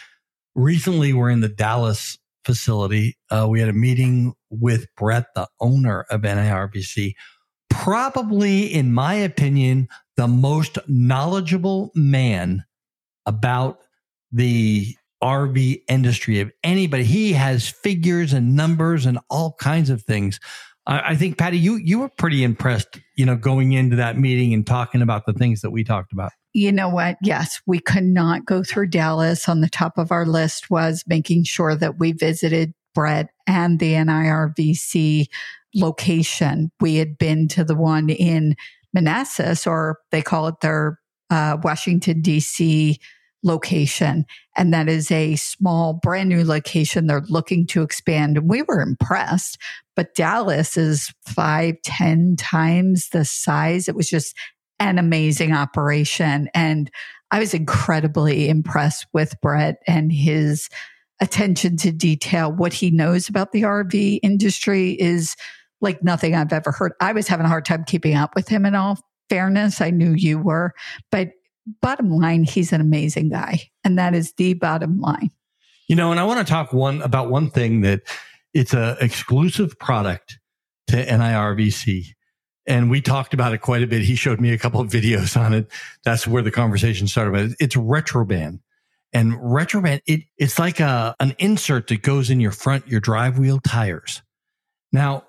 [0.54, 3.16] recently were in the Dallas facility.
[3.30, 7.14] Uh, we had a meeting with Brett, the owner of NIRVC.
[7.70, 12.64] probably, in my opinion, the most knowledgeable man
[13.26, 13.80] about
[14.34, 17.04] the RV industry of anybody.
[17.04, 20.38] He has figures and numbers and all kinds of things.
[20.86, 24.52] I, I think Patty, you you were pretty impressed, you know, going into that meeting
[24.52, 26.32] and talking about the things that we talked about.
[26.52, 27.16] You know what?
[27.22, 29.48] Yes, we could not go through Dallas.
[29.48, 33.94] On the top of our list was making sure that we visited Brett and the
[33.94, 35.26] NIRVC
[35.74, 36.70] location.
[36.80, 38.56] We had been to the one in
[38.92, 42.98] Manassas, or they call it their uh, Washington, D.C.
[43.44, 44.24] location.
[44.56, 48.38] And that is a small, brand new location they're looking to expand.
[48.38, 49.58] And we were impressed.
[49.94, 53.88] But Dallas is five, ten times the size.
[53.88, 54.34] It was just
[54.80, 56.48] an amazing operation.
[56.54, 56.90] And
[57.30, 60.68] I was incredibly impressed with Brett and his
[61.20, 62.52] attention to detail.
[62.52, 65.36] What he knows about the RV industry is
[65.80, 66.92] like nothing I've ever heard.
[67.00, 69.80] I was having a hard time keeping up with him in all fairness.
[69.80, 70.72] I knew you were,
[71.10, 71.30] but
[71.80, 73.70] bottom line, he's an amazing guy.
[73.84, 75.30] And that is the bottom line.
[75.88, 78.02] You know, and I want to talk one about one thing that
[78.52, 80.38] it's a exclusive product
[80.88, 82.06] to NIRVC.
[82.66, 84.02] And we talked about it quite a bit.
[84.02, 85.70] He showed me a couple of videos on it.
[86.04, 87.54] That's where the conversation started.
[87.60, 88.60] It's Retroband.
[89.12, 93.38] And Retroband, it, it's like a, an insert that goes in your front, your drive
[93.38, 94.22] wheel tires.
[94.92, 95.24] Now,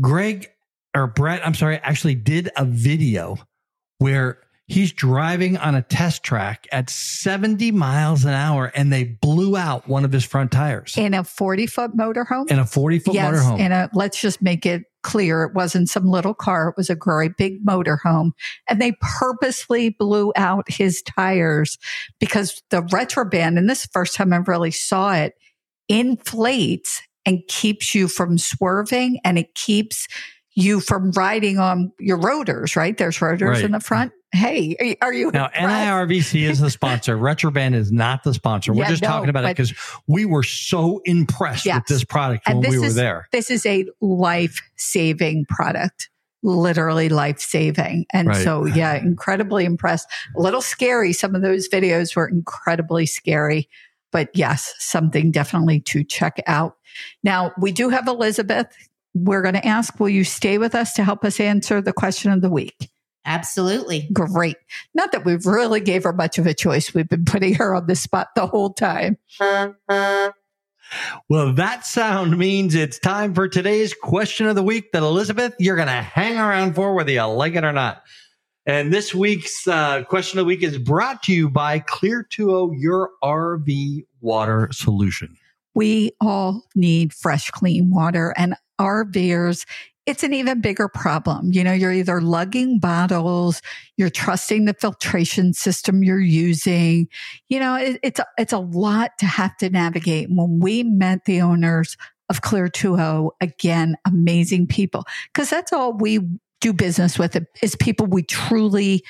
[0.00, 0.50] Greg
[0.94, 3.36] or Brett, I'm sorry, actually did a video
[3.98, 4.38] where
[4.70, 9.88] he's driving on a test track at 70 miles an hour and they blew out
[9.88, 12.48] one of his front tires in a 40 foot motorhome.
[12.50, 13.58] In a 40 foot yes, motorhome.
[13.58, 16.68] In a, let's just make it clear it wasn't some little car.
[16.68, 18.30] It was a very big motorhome.
[18.68, 21.76] And they purposely blew out his tires
[22.20, 25.34] because the Retroband, and this is the first time I really saw it,
[25.88, 30.06] inflates and keeps you from swerving and it keeps
[30.54, 32.96] you from riding on your rotors, right?
[32.96, 33.64] There's rotors Right.
[33.64, 34.12] in the front.
[34.32, 35.48] Hey, are you Now?
[35.48, 37.16] NIRVC is the sponsor.
[37.18, 38.72] Retroband is not the sponsor.
[38.72, 39.74] We're Yeah, just no, talking about it because
[40.06, 41.76] we were so impressed Yes.
[41.78, 43.28] with this product And when this we were is- there.
[43.32, 46.08] this is a life saving product
[46.42, 48.42] literally life saving and Right.
[48.42, 53.68] so yeah incredibly impressed a little scary some of those videos were incredibly scary
[54.10, 56.76] but yes something definitely to check out
[57.22, 58.68] now we do have elizabeth
[59.12, 62.32] we're going to ask will you stay with us to help us answer the question
[62.32, 62.88] of the week
[63.24, 64.08] Absolutely.
[64.12, 64.56] great
[64.94, 67.86] not that we've really gave her much of a choice we've been putting her on
[67.86, 69.18] the spot the whole time
[71.28, 75.76] Well, that sound means it's time for today's question of the week that Elizabeth, you're
[75.76, 78.02] going to hang around for whether you like it or not.
[78.66, 83.10] And this week's uh, question of the week is brought to you by Clear2O, your
[83.22, 85.36] RV water solution.
[85.74, 88.34] we all need fresh, clean water.
[88.36, 89.66] And RVers,
[90.06, 91.52] it's an even bigger problem.
[91.52, 93.60] You know, you're either lugging bottles,
[93.96, 97.08] you're trusting the filtration system you're using.
[97.48, 100.28] You know, it, it's a, it's a lot to have to navigate.
[100.30, 101.96] When we met the owners
[102.28, 106.20] of Clear2O, again, amazing people, because that's all we
[106.60, 109.02] do business with is people we truly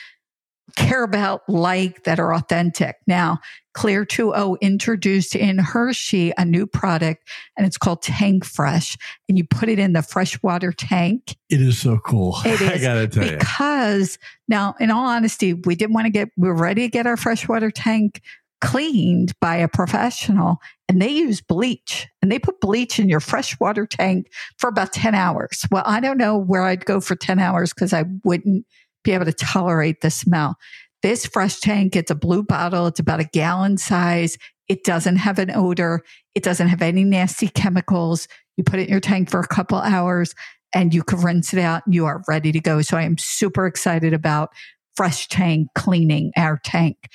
[0.77, 2.97] care about, like that are authentic.
[3.07, 3.41] Now,
[3.77, 8.97] Clear2O introduced in Hershey a new product and it's called Tank Fresh.
[9.29, 12.37] And you put it in the freshwater tank It is so cool.
[12.45, 13.39] It I got to tell you.
[13.39, 14.19] because
[14.49, 17.17] now, in all honesty, we didn't want to get, we were ready to get our
[17.17, 18.21] freshwater tank
[18.61, 20.59] cleaned by a professional
[20.89, 24.27] and they use bleach and they put bleach in your freshwater tank
[24.59, 25.65] for about 10 hours.
[25.71, 28.67] Well, I don't know where I'd go for 10 hours because I wouldn't
[29.05, 30.57] be able to tolerate the smell.
[31.03, 32.87] This fresh tank, it's a blue bottle.
[32.87, 34.37] It's about a gallon size.
[34.69, 36.03] It doesn't have an odor.
[36.35, 38.29] It doesn't have any nasty chemicals.
[38.57, 40.35] You put it in your tank for a couple hours
[40.75, 42.83] and you can rinse it out and you are ready to go.
[42.83, 44.51] So I am super excited about
[44.97, 47.09] fresh tank cleaning our tank.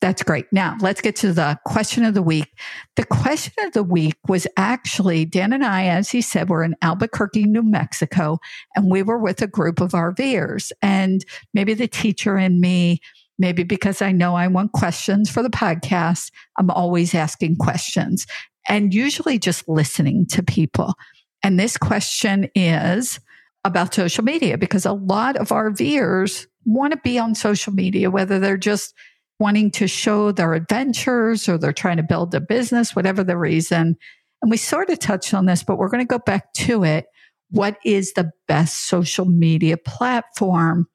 [0.00, 0.46] That's great.
[0.50, 2.48] Now let's get to the question of the week.
[2.96, 6.74] The question of the week was actually Dan and I, as he said, were in
[6.80, 8.38] Albuquerque, New Mexico,
[8.74, 10.72] and we were with a group of RVers.
[10.80, 13.00] And maybe the teacher and me,
[13.38, 18.26] maybe because I know I want questions for the podcast, I'm always asking questions
[18.68, 20.94] and usually just listening to people.
[21.42, 23.20] And this question is
[23.64, 28.38] about social media because a lot of RVers want to be on social media, whether
[28.38, 28.94] they're just
[29.40, 33.96] wanting to show their adventures or they're trying to build a business, whatever the reason.
[34.42, 37.06] And we sort of touched on this, but we're going to go back to it.
[37.48, 40.86] What is the best social media platform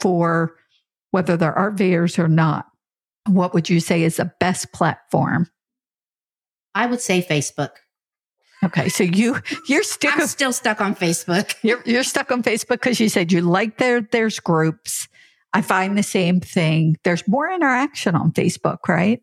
[0.00, 0.56] for
[1.12, 2.66] whether they're RVers or not?
[3.26, 5.48] What would you say is the best platform?
[6.74, 7.70] I would say Facebook.
[8.62, 9.36] Okay, so you
[9.68, 10.18] you're stuck.
[10.18, 11.54] I'm still stuck on Facebook.
[11.62, 14.02] You're you're stuck on Facebook because you said you like there.
[14.02, 15.08] There's groups.
[15.52, 16.96] I find the same thing.
[17.04, 19.20] There's more interaction on Facebook, right?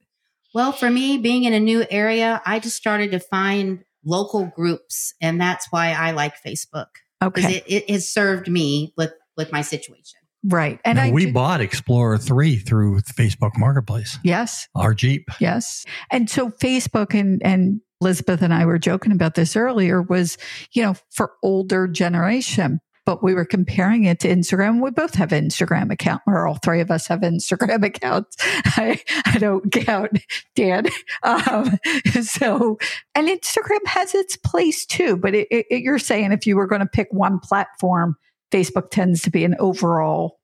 [0.54, 5.14] Well, for me, being in a new area, I just started to find local groups,
[5.22, 6.88] and that's why I like Facebook
[7.20, 10.20] because Okay, it, it has served me with with my situation.
[10.46, 10.80] right.
[10.84, 15.30] And Now, I we do- bought Explorer 3 through Facebook Marketplace, yes, our Jeep.
[15.40, 15.86] Yes.
[16.12, 20.38] And so Facebook and, and Elizabeth and I were joking about this earlier was,
[20.72, 24.84] you know, for older generation, but we were comparing it to Instagram.
[24.84, 28.36] We both have Instagram account or all three of us have Instagram accounts.
[28.42, 30.20] I, I don't count
[30.56, 30.88] Dan.
[31.24, 31.80] Um,
[32.22, 32.78] so,
[33.16, 36.82] and Instagram has its place too, but it, it, you're saying if you were going
[36.82, 38.18] to pick one platform,
[38.52, 40.42] Facebook tends to be an overall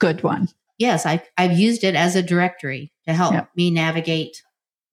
[0.00, 0.48] good one.
[0.78, 3.50] Yes, I, I've used it as a directory to help Yep.
[3.54, 4.42] me navigate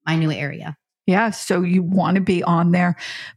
[0.06, 0.76] my new area.
[1.06, 1.30] Yeah.
[1.30, 2.96] So you want to be on there.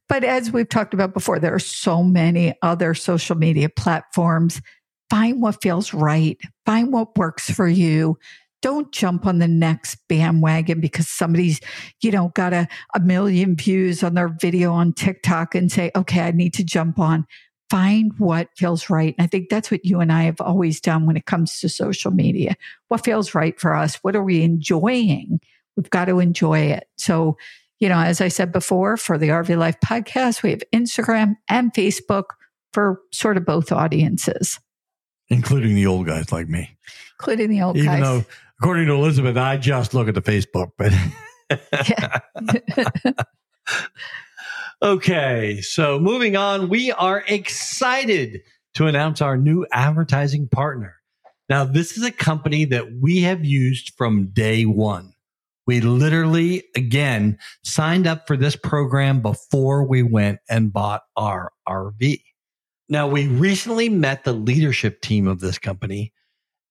[0.09, 4.63] But as we've talked about before, there are so many other social media platforms.
[5.11, 8.19] Find what feels right, find what works for you.
[8.61, 11.61] Don't jump on the next bandwagon because somebody's,
[12.03, 16.23] you know, got a, a million views on their video on TikTok and say, okay,
[16.23, 17.25] I need to jump on.
[17.71, 19.15] Find what feels right.
[19.17, 21.69] And I think that's what you and I have always done when it comes to
[21.69, 22.57] social media.
[22.89, 23.97] What feels right for us?
[23.97, 25.41] What are we enjoying?
[25.79, 26.89] We've got to enjoy it.
[26.99, 27.37] So,
[27.79, 31.73] you know, as I said before, for the RV Life podcast, we have Instagram and
[31.73, 32.25] Facebook
[32.73, 34.59] for sort of both audiences,
[35.29, 36.77] including the old guys like me.
[37.21, 38.03] including the old Even guys.
[38.03, 38.25] though,
[38.61, 40.93] according to Elizabeth, I just look at the Facebook, but.
[44.83, 48.41] okay, so moving on, we are excited
[48.75, 50.97] to announce our new advertising partner.
[51.49, 55.15] Now, this is a company that we have used from day one.
[55.69, 62.23] We literally, again, signed up for this program before we went and bought our RV.
[62.89, 66.15] Now, we recently met the leadership team of this company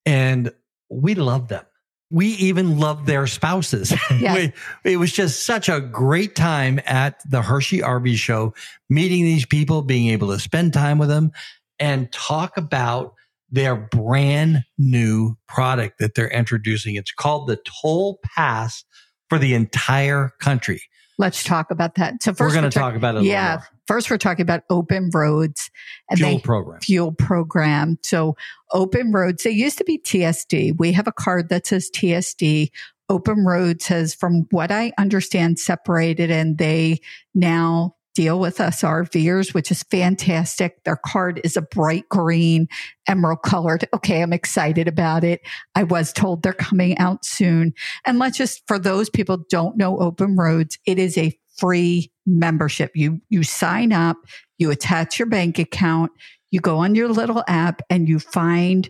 [0.04, 0.52] and
[0.90, 1.64] we love them.
[2.10, 3.94] We even love their spouses.
[4.20, 4.52] Yes.
[4.84, 8.56] We- it was just such a great time at the Hershey RV show,
[8.90, 11.32] meeting these people, being able to spend time with them
[11.78, 13.14] and talk about
[13.50, 16.96] their brand new product that they're introducing.
[16.96, 18.84] It's called the Toll Pass
[19.30, 20.82] for the entire country.
[21.20, 22.22] Let's talk about that.
[22.22, 23.24] So 1st We're going to talk about it.
[23.24, 23.62] Yeah.
[23.88, 25.72] First, we're talking about open roads
[26.10, 26.80] and Fuel they program.
[26.82, 27.98] fuel program.
[28.04, 28.36] So
[28.72, 30.78] open roads, they used to be TSD.
[30.78, 32.70] We have a card that says TSD.
[33.10, 37.00] Open roads has, from what I understand, separated and they
[37.34, 40.84] now deal with us RVers, which is fantastic.
[40.86, 42.68] Their card is a bright green,
[43.08, 43.88] emerald colored.
[43.94, 44.24] Okay.
[44.24, 45.42] I'm excited about it.
[45.76, 47.76] I was told they're coming out soon.
[48.08, 52.90] And let's just, for those people don't know open roads, it is a free membership.
[52.96, 54.18] You, you sign up,
[54.58, 56.12] you attach your bank account,
[56.50, 58.90] you go on your little app and you find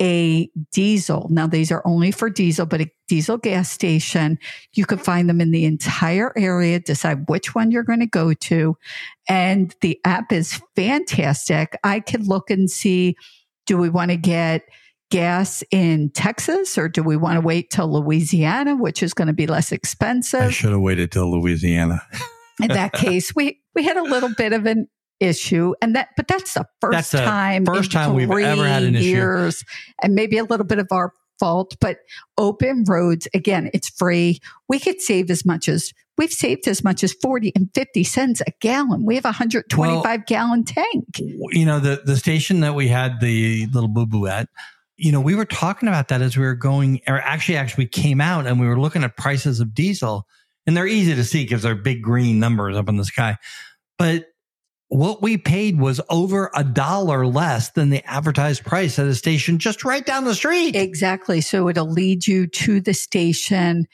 [0.00, 1.28] a diesel.
[1.30, 4.38] Now, these are only for diesel, but a diesel gas station.
[4.74, 8.34] You can find them in the entire area, decide which one you're going to go
[8.34, 8.76] to.
[9.28, 11.78] And the app is fantastic.
[11.82, 13.16] I can look and see
[13.66, 14.62] do we want to get
[15.10, 19.34] gas in Texas or do we want to wait till Louisiana, which is going to
[19.34, 20.40] be less expensive?
[20.42, 22.02] I should have waited till Louisiana.
[22.60, 24.88] in that case, we we had a little bit of an
[25.20, 28.94] issue, and that but that's the first That's time, first time we've ever had an
[28.94, 29.04] issue.
[29.04, 29.64] years,
[30.02, 31.76] and maybe a little bit of our fault.
[31.80, 31.98] But
[32.38, 34.40] open roads again, it's free.
[34.68, 38.40] We could save as much as we've saved as much as forty and fifty cents
[38.46, 39.04] a gallon.
[39.04, 41.04] We have a hundred twenty five gallon tank.
[41.18, 44.48] you know the the station that we had the little boo boo at
[44.96, 47.88] you know we were talking about that as we were going or actually actually we
[47.88, 50.26] came out and we were looking at prices of diesel
[50.66, 53.36] and they're easy to see because they're big green numbers up in the sky
[53.98, 54.24] but
[54.88, 59.58] what we paid was over a dollar less than the advertised price at a station
[59.58, 61.40] just right down the street Exactly.
[61.40, 63.86] So it'll lead you to the station.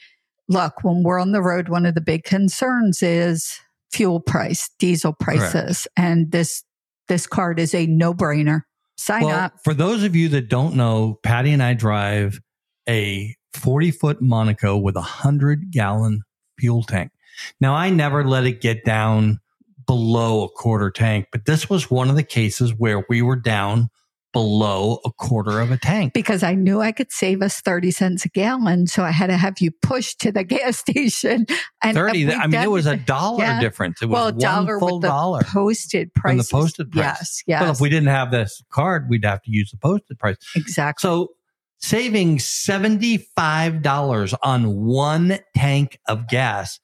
[0.47, 3.59] Look, when we're on the road, one of the big concerns is
[3.91, 5.87] fuel price, diesel prices.
[5.97, 6.63] And this
[7.07, 8.61] this card is a no-brainer.
[8.97, 9.53] Sign well, up.
[9.63, 12.39] for those of you that don't know patty and i drive
[12.87, 16.21] a 40 foot monaco with a 100 gallon
[16.59, 17.11] fuel tank
[17.59, 19.39] now i never let it get down
[19.87, 23.89] below a quarter tank but this was one of the cases where we were down
[24.33, 28.25] below a quarter of a tank Because I knew I could save us 30 cents
[28.25, 28.87] a gallon.
[28.87, 31.45] So I had to have you push to the gas station.
[31.83, 33.61] And 30 we've i mean it was a dollar Yeah.
[33.61, 36.47] difference it was well, a one dollar full with the dollar posted price.
[36.47, 37.61] the posted price Yes, yes.
[37.61, 41.07] well if we didn't have this card we'd have to use the posted price exactly.
[41.07, 41.27] So
[41.77, 46.79] saving $75 on one tank of gas.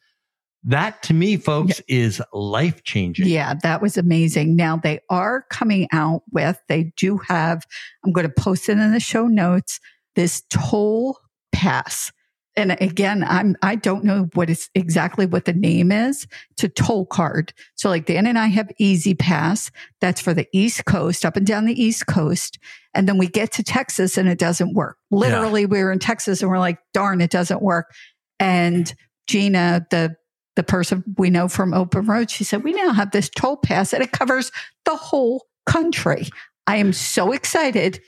[0.63, 3.27] That to me, folks, is life changing.
[3.27, 4.55] Yeah, that was amazing.
[4.55, 7.65] Now they are coming out with, they do have,
[8.03, 9.79] I'm going to post it in the show notes,
[10.15, 11.17] this toll
[11.53, 12.11] pass.
[12.57, 16.27] And again, I'm, I don't know what is exactly what the name is.
[16.51, 17.53] It's a toll card.
[17.75, 19.71] So like Dan and I have E-ZPass.
[20.01, 22.59] That's for the East Coast, up and down the East Coast.
[22.93, 24.97] And then we get to Texas and it doesn't work.
[25.09, 27.93] Literally, we were in Texas and we're like, darn, it doesn't work.
[28.41, 28.93] And
[29.27, 30.17] Gina, the
[30.59, 33.93] the person we know from Open Road, she said, We now have this toll pass
[33.93, 34.51] and it covers
[34.83, 36.27] the whole country.
[36.67, 38.01] I am so excited.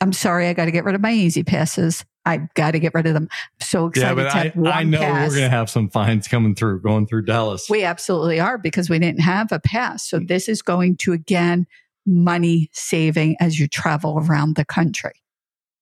[0.00, 2.06] I'm sorry, I got to get rid of my E-ZPasses.
[2.24, 3.28] I've got to get rid of them.
[3.30, 5.28] I'm so excited Yeah, I, I know pass.
[5.28, 7.68] we're going to have some fines coming through, going through Dallas.
[7.68, 10.08] We absolutely are because we didn't have a pass.
[10.08, 11.66] So this is going to again
[12.06, 15.12] money saving as you travel around the country.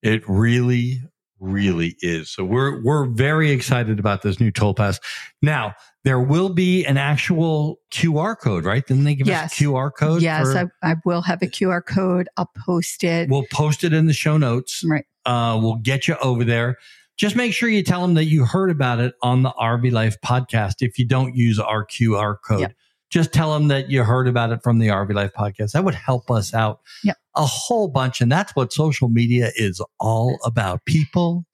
[0.03, 1.03] It really,
[1.41, 2.31] really is.
[2.31, 4.99] So we're we're very excited about this new toll pass.
[5.43, 5.75] Now
[6.05, 8.87] there will be an actual QR code, right?
[8.87, 9.53] Didn't they give Yes.
[9.53, 10.23] us a QR code?
[10.23, 12.29] yes, for- I, I will have a QR code.
[12.37, 13.29] I'll post it.
[13.29, 14.85] we'll post it in the show notes.
[14.87, 15.05] right.
[15.25, 16.77] Uh, we'll get you over there.
[17.17, 20.17] Just make sure you tell them that you heard about it on the RV Life
[20.25, 20.75] podcast.
[20.81, 22.73] If you don't use our QR code, Yep.
[23.11, 25.73] Just tell them that you heard about it from the RV Life podcast.
[25.73, 27.17] That would help us out Yep.
[27.37, 28.21] a whole bunch.
[28.21, 30.85] And that's what social media is all about.
[30.87, 31.45] People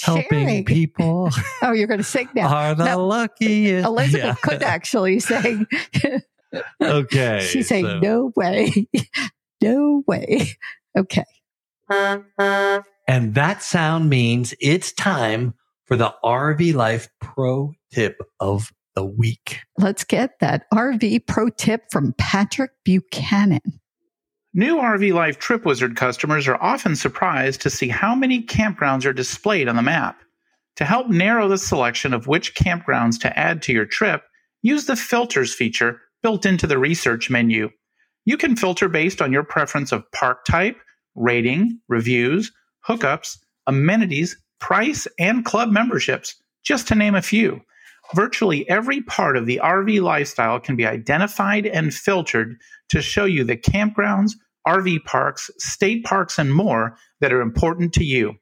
[0.00, 0.64] helping Sharing.
[0.64, 1.30] people
[1.62, 2.48] Oh, you're going to sing now.
[2.54, 3.06] are the No.
[3.06, 3.86] luckiest.
[3.86, 4.34] Elizabeth Yeah.
[4.42, 5.66] could actually sing.
[6.82, 7.46] Okay.
[7.48, 8.88] She's saying, so- no way.
[9.62, 10.48] no way.
[10.98, 11.24] Okay.
[11.88, 15.54] And that sound means it's time
[15.86, 19.60] for the RV Life Pro Tip of the Week.
[19.78, 23.80] Let's get that RV pro tip from Patrick Buchanan.
[24.52, 29.14] New RV Life Trip Wizard customers are often surprised to see how many campgrounds are
[29.14, 30.20] displayed on the map.
[30.76, 34.22] To help narrow the selection of which campgrounds to add to your trip,
[34.60, 37.70] use the filters feature built into the research menu.
[38.26, 40.76] You can filter based on your preference of park type,
[41.14, 42.52] rating, reviews,
[42.86, 47.62] hookups, amenities, price, and club memberships, just to name a few.
[48.14, 52.56] Virtually every part of the RV lifestyle can be identified and filtered
[52.88, 54.32] to show you the campgrounds,
[54.66, 58.34] RV parks, state parks, and more that are important to you.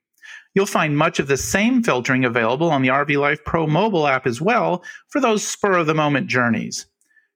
[0.54, 4.26] You'll find much of the same filtering available on the RV Life Pro mobile app
[4.26, 6.86] as well for those spur of the moment journeys.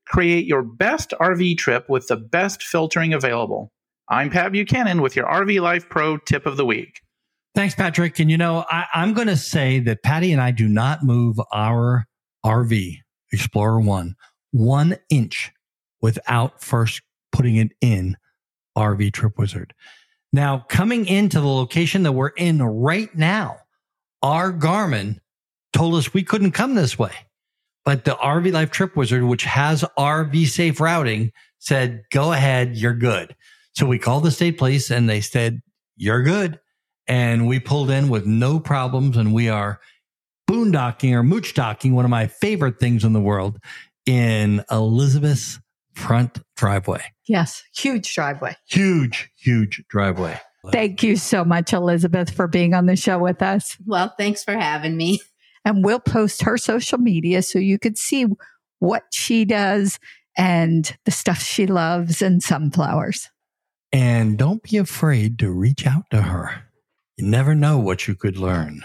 [0.07, 3.71] Create your best RV trip with the best filtering available.
[4.09, 7.01] I'm Pat Buchanan with your RV Life Pro tip of the week.
[7.55, 8.19] Thanks, Patrick.
[8.19, 11.39] And you know, I, I'm going to say that Patty and I do not move
[11.53, 12.07] our
[12.45, 12.99] RV
[13.33, 14.17] Explorer One
[14.53, 15.51] one inch
[16.01, 18.17] without first putting it in
[18.77, 19.75] RV Trip Wizard.
[20.33, 23.59] Now, coming into the location that we're in right now,
[24.23, 25.19] our Garmin
[25.73, 27.13] told us we couldn't come this way.
[27.85, 32.95] But the RV Life Trip Wizard, which has RV safe routing, said, go ahead, you're
[32.95, 33.35] good.
[33.75, 35.61] So we called the state police and they said,
[35.97, 36.61] you're good.
[37.09, 39.81] And we pulled in with no problems and we are
[40.53, 43.59] boondocking or mooch docking, one of my favorite things in the world,
[44.05, 45.59] in Elizabeth's
[45.95, 47.03] front driveway.
[47.27, 48.57] Yes, huge driveway.
[48.69, 50.39] Huge, huge driveway.
[50.71, 53.77] Thank you so much, Elizabeth, for being on the show with us.
[53.87, 55.21] Well, thanks for having me.
[55.65, 58.27] And we'll post her social media so you could see
[58.79, 59.99] what she does
[60.37, 63.29] and the stuff she loves and sunflowers.
[63.93, 66.65] And don't be afraid to reach out to her.
[67.17, 68.83] You never know what you could learn.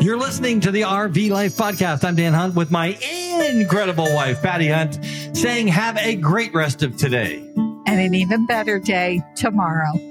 [0.00, 2.04] You're listening to the RV Life Podcast.
[2.04, 2.96] I'm Dan Hunt with my
[3.52, 4.98] incredible wife, Patty Hunt,
[5.36, 7.36] saying have a great rest of today.
[7.86, 10.09] And an even better day tomorrow.